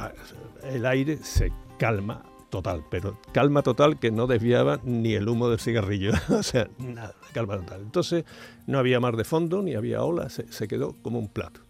el 0.64 0.86
aire 0.88 1.18
se 1.18 1.52
calma 1.78 2.24
total, 2.52 2.84
pero 2.92 3.18
calma 3.34 3.64
total 3.64 3.98
que 3.98 4.12
no 4.12 4.28
desviaba 4.28 4.80
ni 4.84 5.14
el 5.16 5.28
humo 5.28 5.50
del 5.50 5.60
cigarrillo, 5.60 6.12
o 6.30 6.44
sea, 6.44 6.68
nada, 6.78 7.16
calma 7.34 7.58
total. 7.58 7.82
Entonces 7.82 8.26
no 8.68 8.78
había 8.78 9.00
mar 9.00 9.16
de 9.18 9.24
fondo, 9.24 9.64
ni 9.64 9.74
había 9.74 10.04
olas, 10.04 10.34
se, 10.34 10.52
se 10.52 10.68
quedó 10.68 10.96
como 11.02 11.18
un 11.18 11.28
plato. 11.30 11.62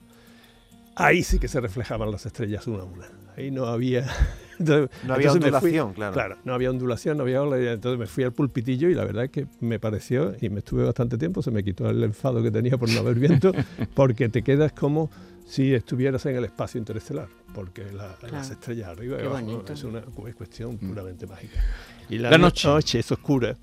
Ahí 0.96 1.24
sí 1.24 1.40
que 1.40 1.48
se 1.48 1.62
reflejaban 1.62 2.12
las 2.12 2.26
estrellas 2.26 2.68
una 2.68 2.80
a 2.82 2.86
una. 2.86 3.06
Ahí 3.38 3.50
no 3.50 3.66
había... 3.68 4.06
Entonces- 4.60 4.90
No 5.08 5.14
había 5.16 5.30
fui- 5.30 5.38
ondulación, 5.40 5.94
claro. 5.94 6.14
Claro, 6.14 6.38
no 6.44 6.54
había 6.54 6.70
ondulación, 6.70 7.18
no 7.18 7.24
había 7.24 7.42
ola, 7.42 7.60
y 7.60 7.66
entonces 7.68 7.98
me 7.98 8.06
fui 8.06 8.24
al 8.26 8.34
pulpitillo 8.34 8.90
y 8.90 8.94
la 8.94 9.06
verdad 9.06 9.24
es 9.24 9.32
que 9.32 9.48
me 9.62 9.80
pareció, 9.80 10.36
y 10.40 10.50
me 10.50 10.60
estuve 10.60 10.84
bastante 10.84 11.18
tiempo, 11.18 11.42
se 11.42 11.50
me 11.50 11.64
quitó 11.64 11.90
el 11.90 12.04
enfado 12.04 12.44
que 12.44 12.52
tenía 12.52 12.78
por 12.78 12.90
no 12.90 13.00
haber 13.00 13.18
viento, 13.18 13.54
porque 13.96 14.30
te 14.30 14.44
quedas 14.44 14.74
como 14.74 15.10
si 15.48 15.74
estuvieras 15.74 16.26
en 16.26 16.36
el 16.38 16.46
espacio 16.46 16.80
interestelar, 16.80 17.28
porque 17.54 17.84
la- 17.92 18.16
Claro. 18.18 18.36
las 18.36 18.50
estrellas 18.50 18.88
arriba 18.90 19.18
y 19.22 19.26
abajo 19.26 19.64
es 19.68 19.84
una 19.84 20.02
cu- 20.02 20.30
cuestión 20.36 20.76
Mm. 20.80 20.88
puramente 20.90 21.28
mágica. 21.28 21.64
Y 22.10 22.18
la, 22.18 22.30
La 22.32 22.38
no- 22.38 22.52
noche. 22.52 23.00
es 23.00 23.12
oscura, 23.12 23.58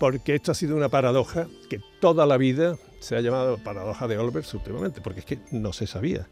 porque 0.00 0.34
esto 0.34 0.52
ha 0.52 0.54
sido 0.54 0.76
una 0.76 0.88
paradoja 0.88 1.46
que 1.70 1.80
toda 2.00 2.26
la 2.26 2.36
vida 2.36 2.76
se 3.00 3.16
ha 3.16 3.20
llamado 3.20 3.58
paradoja 3.58 4.08
de 4.08 4.18
Olbers 4.18 4.52
últimamente, 4.54 5.00
porque 5.00 5.20
es 5.20 5.26
que 5.26 5.38
no 5.52 5.72
se 5.72 5.86
sabía. 5.86 6.26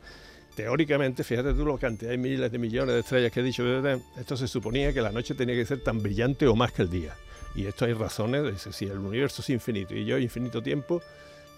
Teóricamente, 0.54 1.24
fíjate 1.24 1.54
tú 1.54 1.64
la 1.64 1.78
cantidad 1.78 2.10
de 2.10 2.18
miles 2.18 2.52
de 2.52 2.58
millones 2.58 2.94
de 2.94 3.00
estrellas 3.00 3.32
que 3.32 3.40
he 3.40 3.42
dicho, 3.42 3.64
esto 4.18 4.36
se 4.36 4.46
suponía 4.46 4.92
que 4.92 5.00
la 5.00 5.10
noche 5.10 5.34
tenía 5.34 5.54
que 5.54 5.64
ser 5.64 5.82
tan 5.82 6.02
brillante 6.02 6.46
o 6.46 6.54
más 6.54 6.72
que 6.72 6.82
el 6.82 6.90
día. 6.90 7.14
Y 7.54 7.64
esto 7.66 7.86
hay 7.86 7.94
razones, 7.94 8.50
dice, 8.52 8.72
si 8.72 8.84
el 8.86 8.98
universo 8.98 9.40
es 9.40 9.48
infinito 9.50 9.94
y 9.94 10.04
yo 10.04 10.18
infinito 10.18 10.62
tiempo, 10.62 11.00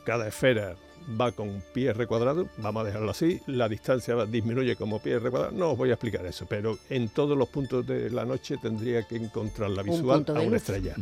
cada 0.04 0.28
esfera 0.28 0.76
va 1.20 1.32
con 1.32 1.62
pi 1.72 1.86
r 1.86 2.06
cuadrado, 2.06 2.48
vamos 2.58 2.82
a 2.82 2.86
dejarlo 2.86 3.10
así, 3.10 3.40
la 3.46 3.68
distancia 3.68 4.14
va- 4.14 4.26
disminuye 4.26 4.74
como 4.76 5.00
pi 5.00 5.10
r 5.10 5.30
cuadrado, 5.30 5.52
no 5.52 5.72
os 5.72 5.78
voy 5.78 5.90
a 5.90 5.94
explicar 5.94 6.24
eso, 6.26 6.46
pero 6.48 6.78
en 6.90 7.08
todos 7.10 7.36
los 7.36 7.48
puntos 7.48 7.86
de 7.86 8.10
la 8.10 8.24
noche 8.24 8.56
tendría 8.56 9.02
que 9.06 9.16
encontrar 9.16 9.70
la 9.70 9.82
visual 9.82 10.24
a 10.28 10.32
una 10.32 10.42
luz. 10.44 10.54
estrella. 10.54 10.94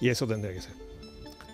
Y 0.00 0.08
eso 0.08 0.26
tendría 0.26 0.52
que 0.54 0.60
ser. 0.60 0.72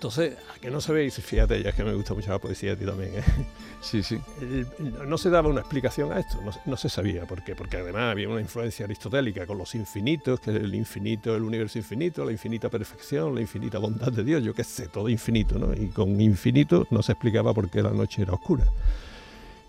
Entonces, 0.05 0.37
a 0.55 0.59
que 0.61 0.71
no 0.71 0.83
sabéis, 0.83 1.15
fíjate, 1.15 1.63
ya 1.63 1.71
es 1.71 1.75
que 1.75 1.83
me 1.83 1.95
gusta 1.95 2.13
mucho 2.13 2.31
la 2.31 2.39
poesía 2.39 2.75
a 2.75 2.77
ti 2.77 2.85
también, 2.85 3.15
¿eh? 3.15 3.23
Sí, 3.81 4.03
sí. 4.03 4.19
El- 4.39 4.67
no 5.09 5.17
se 5.17 5.31
daba 5.31 5.49
una 5.49 5.61
explicación 5.61 6.13
a 6.13 6.21
esto, 6.21 6.43
no, 6.45 6.53
se- 6.53 6.61
no 6.67 6.77
se 6.77 6.91
sabía 6.91 7.25
por 7.27 7.43
qué, 7.43 7.55
porque 7.55 7.79
además 7.79 8.13
había 8.13 8.29
una 8.29 8.43
influencia 8.43 8.85
aristotélica 8.85 9.47
con 9.47 9.57
los 9.57 9.75
infinitos, 9.75 10.41
que 10.41 10.51
el 10.51 10.75
infinito, 10.75 11.35
el 11.35 11.43
universo 11.43 11.79
infinito, 11.79 12.23
la 12.23 12.33
infinita 12.33 12.69
perfección, 12.69 13.35
la 13.35 13.41
infinita 13.41 13.79
bondad 13.79 14.13
de 14.13 14.25
Dios, 14.25 14.43
yo 14.45 14.53
qué 14.53 14.63
sé, 14.63 14.89
todo 14.89 15.09
infinito, 15.09 15.59
¿no? 15.59 15.73
Y 15.73 15.87
con 15.89 16.21
infinito 16.21 16.87
no 16.91 17.03
se 17.03 17.13
explicaba 17.13 17.55
por 17.55 17.71
qué 17.71 17.81
la 17.83 17.91
noche 17.91 18.21
era 18.23 18.35
oscura. 18.35 18.65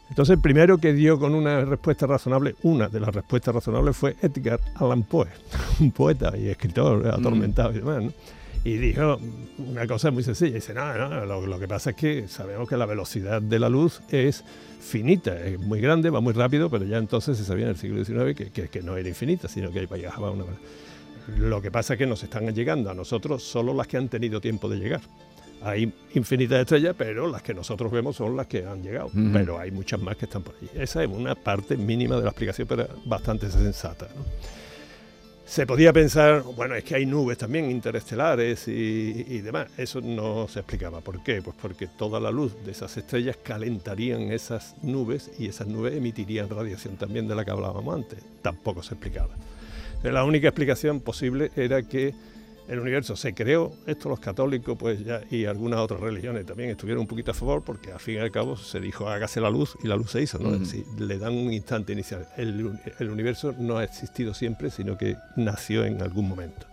Entonces, 0.10 0.34
el 0.36 0.42
primero 0.42 0.78
que 0.80 0.92
dio 0.92 1.18
con 1.18 1.34
una 1.34 1.64
respuesta 1.64 2.06
razonable, 2.08 2.56
una 2.64 2.90
de 2.90 3.00
las 3.00 3.16
respuestas 3.16 3.56
razonables 3.56 3.96
fue 3.96 4.18
Edgar 4.22 4.60
Allan 4.76 5.04
Poe, 5.04 5.28
un 5.80 5.92
poeta 5.92 6.36
y 6.38 6.50
escritor 6.50 7.08
atormentado 7.08 7.72
y 7.72 7.76
demás, 7.76 8.04
¿no? 8.04 8.12
Y 8.66 8.78
dijo 8.78 9.20
una 9.60 9.86
cosa 9.88 10.10
muy 10.12 10.24
sencilla, 10.24 10.56
dice, 10.56 10.74
no, 10.74 10.94
no, 10.98 11.24
lo, 11.26 11.46
lo 11.46 11.60
que 11.60 11.68
pasa 11.68 11.92
es 11.92 11.96
que 11.96 12.28
sabemos 12.28 12.68
que 12.68 12.76
la 12.76 12.86
velocidad 12.88 13.40
de 13.42 13.60
la 13.60 13.70
luz 13.70 14.02
es 14.10 14.44
finita, 14.82 15.40
es 15.40 15.60
muy 15.60 15.80
grande, 15.80 16.10
va 16.10 16.20
muy 16.20 16.34
rápido, 16.34 16.70
pero 16.70 16.84
ya 16.84 16.98
entonces 16.98 17.38
se 17.38 17.46
sabía 17.46 17.66
en 17.66 17.70
el 17.72 17.78
siglo 17.78 18.04
XIX 18.04 18.36
que, 18.36 18.50
que- 18.52 18.68
que 18.70 18.82
no 18.82 18.98
era 18.98 19.08
infinita, 19.08 19.48
sino 19.48 19.72
que 19.72 19.86
viajaba 19.86 20.30
a 20.30 20.32
una... 20.32 20.46
Lo 21.38 21.62
que 21.62 21.70
pasa 21.72 21.94
es 21.94 22.00
que 22.00 22.06
nos 22.08 22.22
están 22.24 22.54
llegando 22.54 22.90
a 22.90 22.94
nosotros 22.96 23.44
solo 23.44 23.72
las 23.74 23.88
que 23.88 23.98
han 23.98 24.10
tenido 24.10 24.42
tiempo 24.42 24.68
de 24.68 24.78
llegar. 24.78 25.02
Hay 25.64 25.92
infinitas 26.16 26.60
estrellas, 26.60 26.96
pero 26.98 27.28
las 27.28 27.42
que 27.44 27.54
nosotros 27.54 27.92
vemos 27.92 28.16
son 28.16 28.36
las 28.36 28.46
que 28.48 28.66
han 28.66 28.84
llegado. 28.84 29.08
Ujú. 29.08 29.30
Pero 29.32 29.60
hay 29.60 29.72
muchas 29.72 30.00
más 30.02 30.18
que 30.18 30.26
están 30.26 30.44
por 30.44 30.54
allí. 30.56 30.70
Esa 30.76 31.04
es 31.04 31.10
una 31.10 31.34
parte 31.36 31.78
mínima 31.78 32.16
de 32.18 32.24
la 32.24 32.30
explicación, 32.30 32.68
pero 32.68 32.88
bastante 33.06 33.50
sensata. 33.50 34.08
¿no? 34.16 34.24
Se 35.46 35.68
podía 35.68 35.94
pensar, 35.94 36.42
bueno, 36.42 36.74
es 36.74 36.84
que 36.84 36.96
hay 36.96 37.06
nubes 37.06 37.38
también 37.38 37.70
interestelares 37.70 38.68
y, 38.68 39.42
demás. 39.42 39.68
Eso 39.78 40.02
no 40.02 40.48
se 40.48 40.60
explicaba. 40.60 41.02
¿Por 41.02 41.24
qué? 41.24 41.42
Pues 41.44 41.56
porque 41.62 41.86
toda 41.86 42.20
la 42.20 42.32
luz 42.32 42.54
de 42.66 42.72
esas 42.72 42.98
estrellas 42.98 43.38
calentarían 43.44 44.32
esas 44.32 44.76
nubes 44.82 45.32
y 45.38 45.48
esas 45.48 45.68
nubes 45.68 45.94
emitirían 45.94 46.50
radiación 46.50 46.98
también 46.98 47.28
de 47.28 47.36
la 47.36 47.46
que 47.46 47.52
hablábamos 47.52 47.96
antes. 47.96 48.20
Tampoco 48.42 48.82
se 48.82 48.96
explicaba. 48.96 49.30
La 50.02 50.24
única 50.24 50.48
explicación 50.48 51.00
posible 51.00 51.52
era 51.56 51.84
que 51.84 52.16
el 52.68 52.80
universo 52.80 53.16
se 53.16 53.34
creó, 53.34 53.74
esto 53.86 54.10
los 54.10 54.20
católicos 54.20 54.76
pues 54.78 55.04
ya, 55.04 55.22
y 55.30 55.46
algunas 55.46 55.80
otras 55.80 56.00
religiones 56.00 56.46
también 56.46 56.72
estuvieron 56.72 57.02
un 57.02 57.08
poquito 57.08 57.32
a 57.32 57.34
favor 57.34 57.64
porque 57.64 57.92
al 57.92 58.00
fin 58.00 58.16
y 58.16 58.18
al 58.18 58.32
cabo 58.32 58.58
se 58.58 58.80
dijo 58.80 59.08
hágase 59.08 59.40
la 59.40 59.50
luz 59.50 59.78
y 59.84 59.88
la 59.88 59.96
luz 59.96 60.12
se 60.12 60.22
hizo, 60.22 60.40
¿no? 60.40 60.58
le 60.98 61.18
dan 61.18 61.34
un 61.34 61.54
instante 61.54 61.94
inicial. 61.94 62.28
El, 62.38 62.80
el, 63.00 63.10
universo 63.10 63.54
no 63.58 63.78
ha 63.78 63.84
existido 63.84 64.34
siempre, 64.34 64.72
sino 64.72 64.98
que 64.98 65.18
nació 65.36 65.86
en 65.86 66.02
algún 66.02 66.28
momento. 66.28 66.66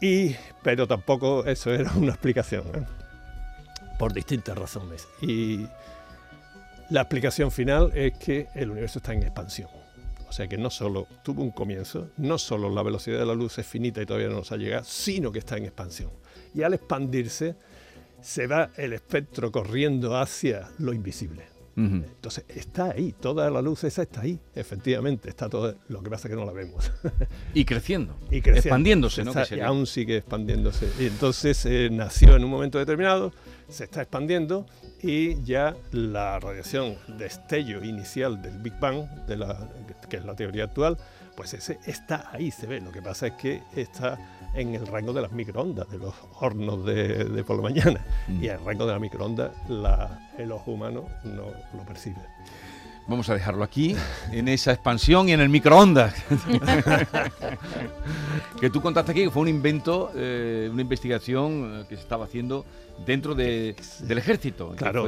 Y, 0.00 0.34
pero 0.62 0.86
tampoco 0.88 1.44
eso 1.44 1.70
era 1.74 1.92
una 1.92 2.12
explicación, 2.12 2.64
¿eh? 2.74 2.84
por 3.98 4.12
distintas 4.12 4.56
razones. 4.56 5.06
Y 5.20 5.66
la 6.88 7.02
explicación 7.02 7.50
final 7.50 7.92
es 7.94 8.14
que 8.18 8.48
el 8.54 8.70
universo 8.70 8.98
está 8.98 9.12
en 9.12 9.22
expansión. 9.22 9.68
O 10.30 10.32
sea 10.32 10.46
que 10.46 10.56
no 10.56 10.70
solo 10.70 11.08
tuvo 11.24 11.42
un 11.42 11.50
comienzo, 11.50 12.12
no 12.16 12.38
solo 12.38 12.70
la 12.70 12.84
velocidad 12.84 13.18
de 13.18 13.26
la 13.26 13.34
luz 13.34 13.58
es 13.58 13.66
finita 13.66 14.00
y 14.00 14.06
todavía 14.06 14.28
no 14.28 14.36
nos 14.36 14.52
ha 14.52 14.56
llegado, 14.56 14.84
sino 14.84 15.32
que 15.32 15.40
está 15.40 15.56
en 15.56 15.64
expansión. 15.64 16.10
Y 16.54 16.62
al 16.62 16.72
expandirse, 16.72 17.56
se 18.22 18.46
va 18.46 18.70
el 18.76 18.92
espectro 18.92 19.50
corriendo 19.50 20.16
hacia 20.16 20.70
lo 20.78 20.92
invisible. 20.92 21.49
Entonces 21.76 22.44
está 22.48 22.90
ahí, 22.90 23.14
toda 23.18 23.48
la 23.48 23.62
luz 23.62 23.84
esa 23.84 24.02
está 24.02 24.22
ahí, 24.22 24.38
efectivamente, 24.54 25.30
está 25.30 25.48
todo, 25.48 25.76
lo 25.88 26.02
que 26.02 26.10
pasa 26.10 26.28
es 26.28 26.34
que 26.34 26.38
no 26.38 26.44
la 26.44 26.52
vemos. 26.52 26.90
y 27.54 27.64
creciendo, 27.64 28.16
y 28.30 28.38
expandiéndose, 28.38 29.24
¿no? 29.24 29.32
y 29.50 29.60
aún 29.60 29.86
sigue 29.86 30.18
expandiéndose. 30.18 30.90
Y 30.98 31.06
entonces 31.06 31.64
eh, 31.66 31.88
nació 31.90 32.36
en 32.36 32.44
un 32.44 32.50
momento 32.50 32.78
determinado, 32.78 33.32
se 33.68 33.84
está 33.84 34.02
expandiendo 34.02 34.66
y 35.02 35.42
ya 35.42 35.76
la 35.92 36.38
radiación 36.38 36.96
destello 37.18 37.82
inicial 37.82 38.42
del 38.42 38.58
Big 38.58 38.78
Bang, 38.78 39.08
de 39.26 39.36
la, 39.36 39.70
que 40.08 40.16
es 40.16 40.24
la 40.24 40.34
teoría 40.34 40.64
actual, 40.64 40.98
pues 41.36 41.54
ese 41.54 41.78
está 41.86 42.28
ahí, 42.32 42.50
se 42.50 42.66
ve. 42.66 42.80
Lo 42.80 42.92
que 42.92 43.00
pasa 43.00 43.28
es 43.28 43.32
que 43.34 43.62
está 43.74 44.18
en 44.54 44.74
el 44.74 44.86
rango 44.86 45.12
de 45.12 45.22
las 45.22 45.32
microondas, 45.32 45.88
de 45.90 45.98
los 45.98 46.14
hornos 46.40 46.84
de, 46.84 47.44
por 47.46 47.56
la 47.56 47.62
mañana. 47.62 48.04
Mm. 48.28 48.42
Y 48.42 48.48
el 48.48 48.64
rango 48.64 48.86
de 48.86 48.92
la 48.92 48.98
microondas 48.98 49.52
el 50.38 50.52
ojo 50.52 50.72
humano 50.72 51.04
no 51.24 51.44
lo 51.74 51.84
percibe. 51.86 52.20
Vamos 53.06 53.28
a 53.28 53.34
dejarlo 53.34 53.64
aquí, 53.64 53.96
en 54.30 54.48
esa 54.48 54.72
expansión 54.72 55.28
y 55.28 55.32
en 55.32 55.40
el 55.40 55.48
microondas. 55.48 56.14
que 58.60 58.70
tú 58.70 58.80
contaste 58.80 59.12
aquí 59.12 59.24
que 59.24 59.30
fue 59.30 59.42
un 59.42 59.48
invento, 59.48 60.12
eh, 60.14 60.68
una 60.72 60.82
investigación 60.82 61.80
eh, 61.80 61.84
que 61.88 61.96
se 61.96 62.02
estaba 62.02 62.26
haciendo 62.26 62.64
dentro 63.06 63.34
de, 63.34 63.74
del 64.00 64.18
ejército. 64.18 64.74
Claro, 64.76 65.06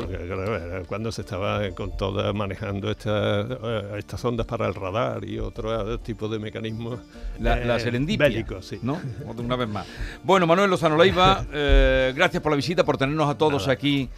cuando 0.87 1.13
se 1.13 1.23
estaba 1.23 1.71
con 1.71 1.97
todas 1.97 2.35
manejando 2.35 2.91
estas, 2.91 3.47
eh, 3.51 3.95
estas 3.99 4.25
ondas 4.25 4.47
para 4.47 4.67
el 4.67 4.75
radar 4.75 5.25
y 5.25 5.39
otro 5.39 5.99
tipo 6.01 6.29
de 6.29 6.39
mecanismos 6.39 7.01
la, 7.39 7.77
eh, 7.77 7.81
serendipia, 7.81 8.29
bélicos, 8.29 8.67
sí. 8.67 8.79
¿no? 8.83 9.01
Una 9.37 9.57
vez 9.57 9.69
más. 9.69 9.87
Bueno, 10.23 10.47
Manuel 10.47 10.71
Lozano 10.71 10.97
Leiva, 10.97 11.45
eh, 11.53 12.13
gracias 12.15 12.43
por 12.43 12.53
la 12.53 12.57
visita, 12.57 12.85
por 12.85 12.97
tenernos 12.97 13.29
a 13.29 13.37
todos 13.37 13.69
aquí 13.69 14.09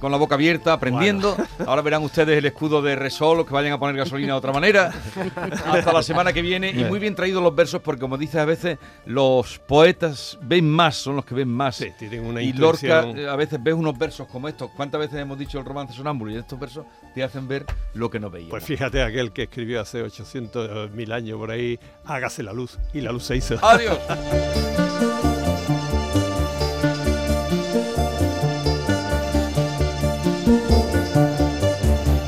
con 0.00 0.10
la 0.10 0.16
boca 0.16 0.34
abierta, 0.34 0.72
aprendiendo. 0.72 1.36
Ahora 1.66 1.82
verán 1.82 2.02
ustedes 2.02 2.38
el 2.38 2.46
escudo 2.46 2.82
de 2.84 2.96
Resol, 2.96 3.38
los 3.38 3.46
que 3.46 3.54
vayan 3.54 3.72
a 3.72 3.78
poner 3.78 3.96
gasolina 3.96 4.34
de 4.34 4.38
otra 4.38 4.52
manera. 4.52 4.92
Hasta 5.66 5.92
la 5.92 6.02
semana 6.02 6.32
que 6.32 6.42
viene. 6.42 6.70
Y 6.70 6.84
muy 6.84 6.98
bien 6.98 7.14
traídos 7.14 7.42
los 7.42 7.54
versos, 7.54 7.80
porque 7.82 8.00
como 8.00 8.16
dices 8.16 8.36
a 8.36 8.44
veces, 8.44 8.78
los 9.06 9.58
poetas 9.58 10.38
ven 10.42 10.70
más, 10.70 10.96
son 10.96 11.16
los 11.16 11.24
que 11.24 11.34
ven 11.34 11.48
más. 11.48 11.76
Sí, 11.76 11.88
tienen 11.98 12.24
una 12.24 12.42
y 12.42 12.50
eh, 12.50 13.28
a 13.28 13.36
veces 13.36 13.62
ves 13.62 13.74
unos 13.74 13.96
versos 13.98 14.28
como 14.28 14.48
estos. 14.48 14.70
¿Cuántas 14.70 15.00
veces 15.00 15.18
hemos 15.18 15.38
dicho 15.38 15.58
el 15.58 15.64
romance 15.64 15.94
sonámbulo? 15.94 16.32
Y 16.32 16.36
estos 16.36 16.58
versos 16.58 16.86
te 17.14 17.22
hacen 17.22 17.48
ver 17.48 17.64
lo 17.94 18.10
que 18.10 18.20
no 18.20 18.30
veíamos. 18.30 18.50
Pues 18.50 18.64
fíjate 18.64 19.02
aquel 19.02 19.32
que 19.32 19.44
escribió 19.44 19.80
hace 19.80 20.02
800 20.02 20.90
mil 20.92 21.12
años 21.12 21.38
por 21.38 21.50
ahí, 21.50 21.78
hágase 22.04 22.42
la 22.42 22.52
luz. 22.52 22.78
Y 22.92 23.00
la 23.00 23.12
luz 23.12 23.24
se 23.24 23.36
hizo. 23.36 23.58
Adiós. 23.62 23.98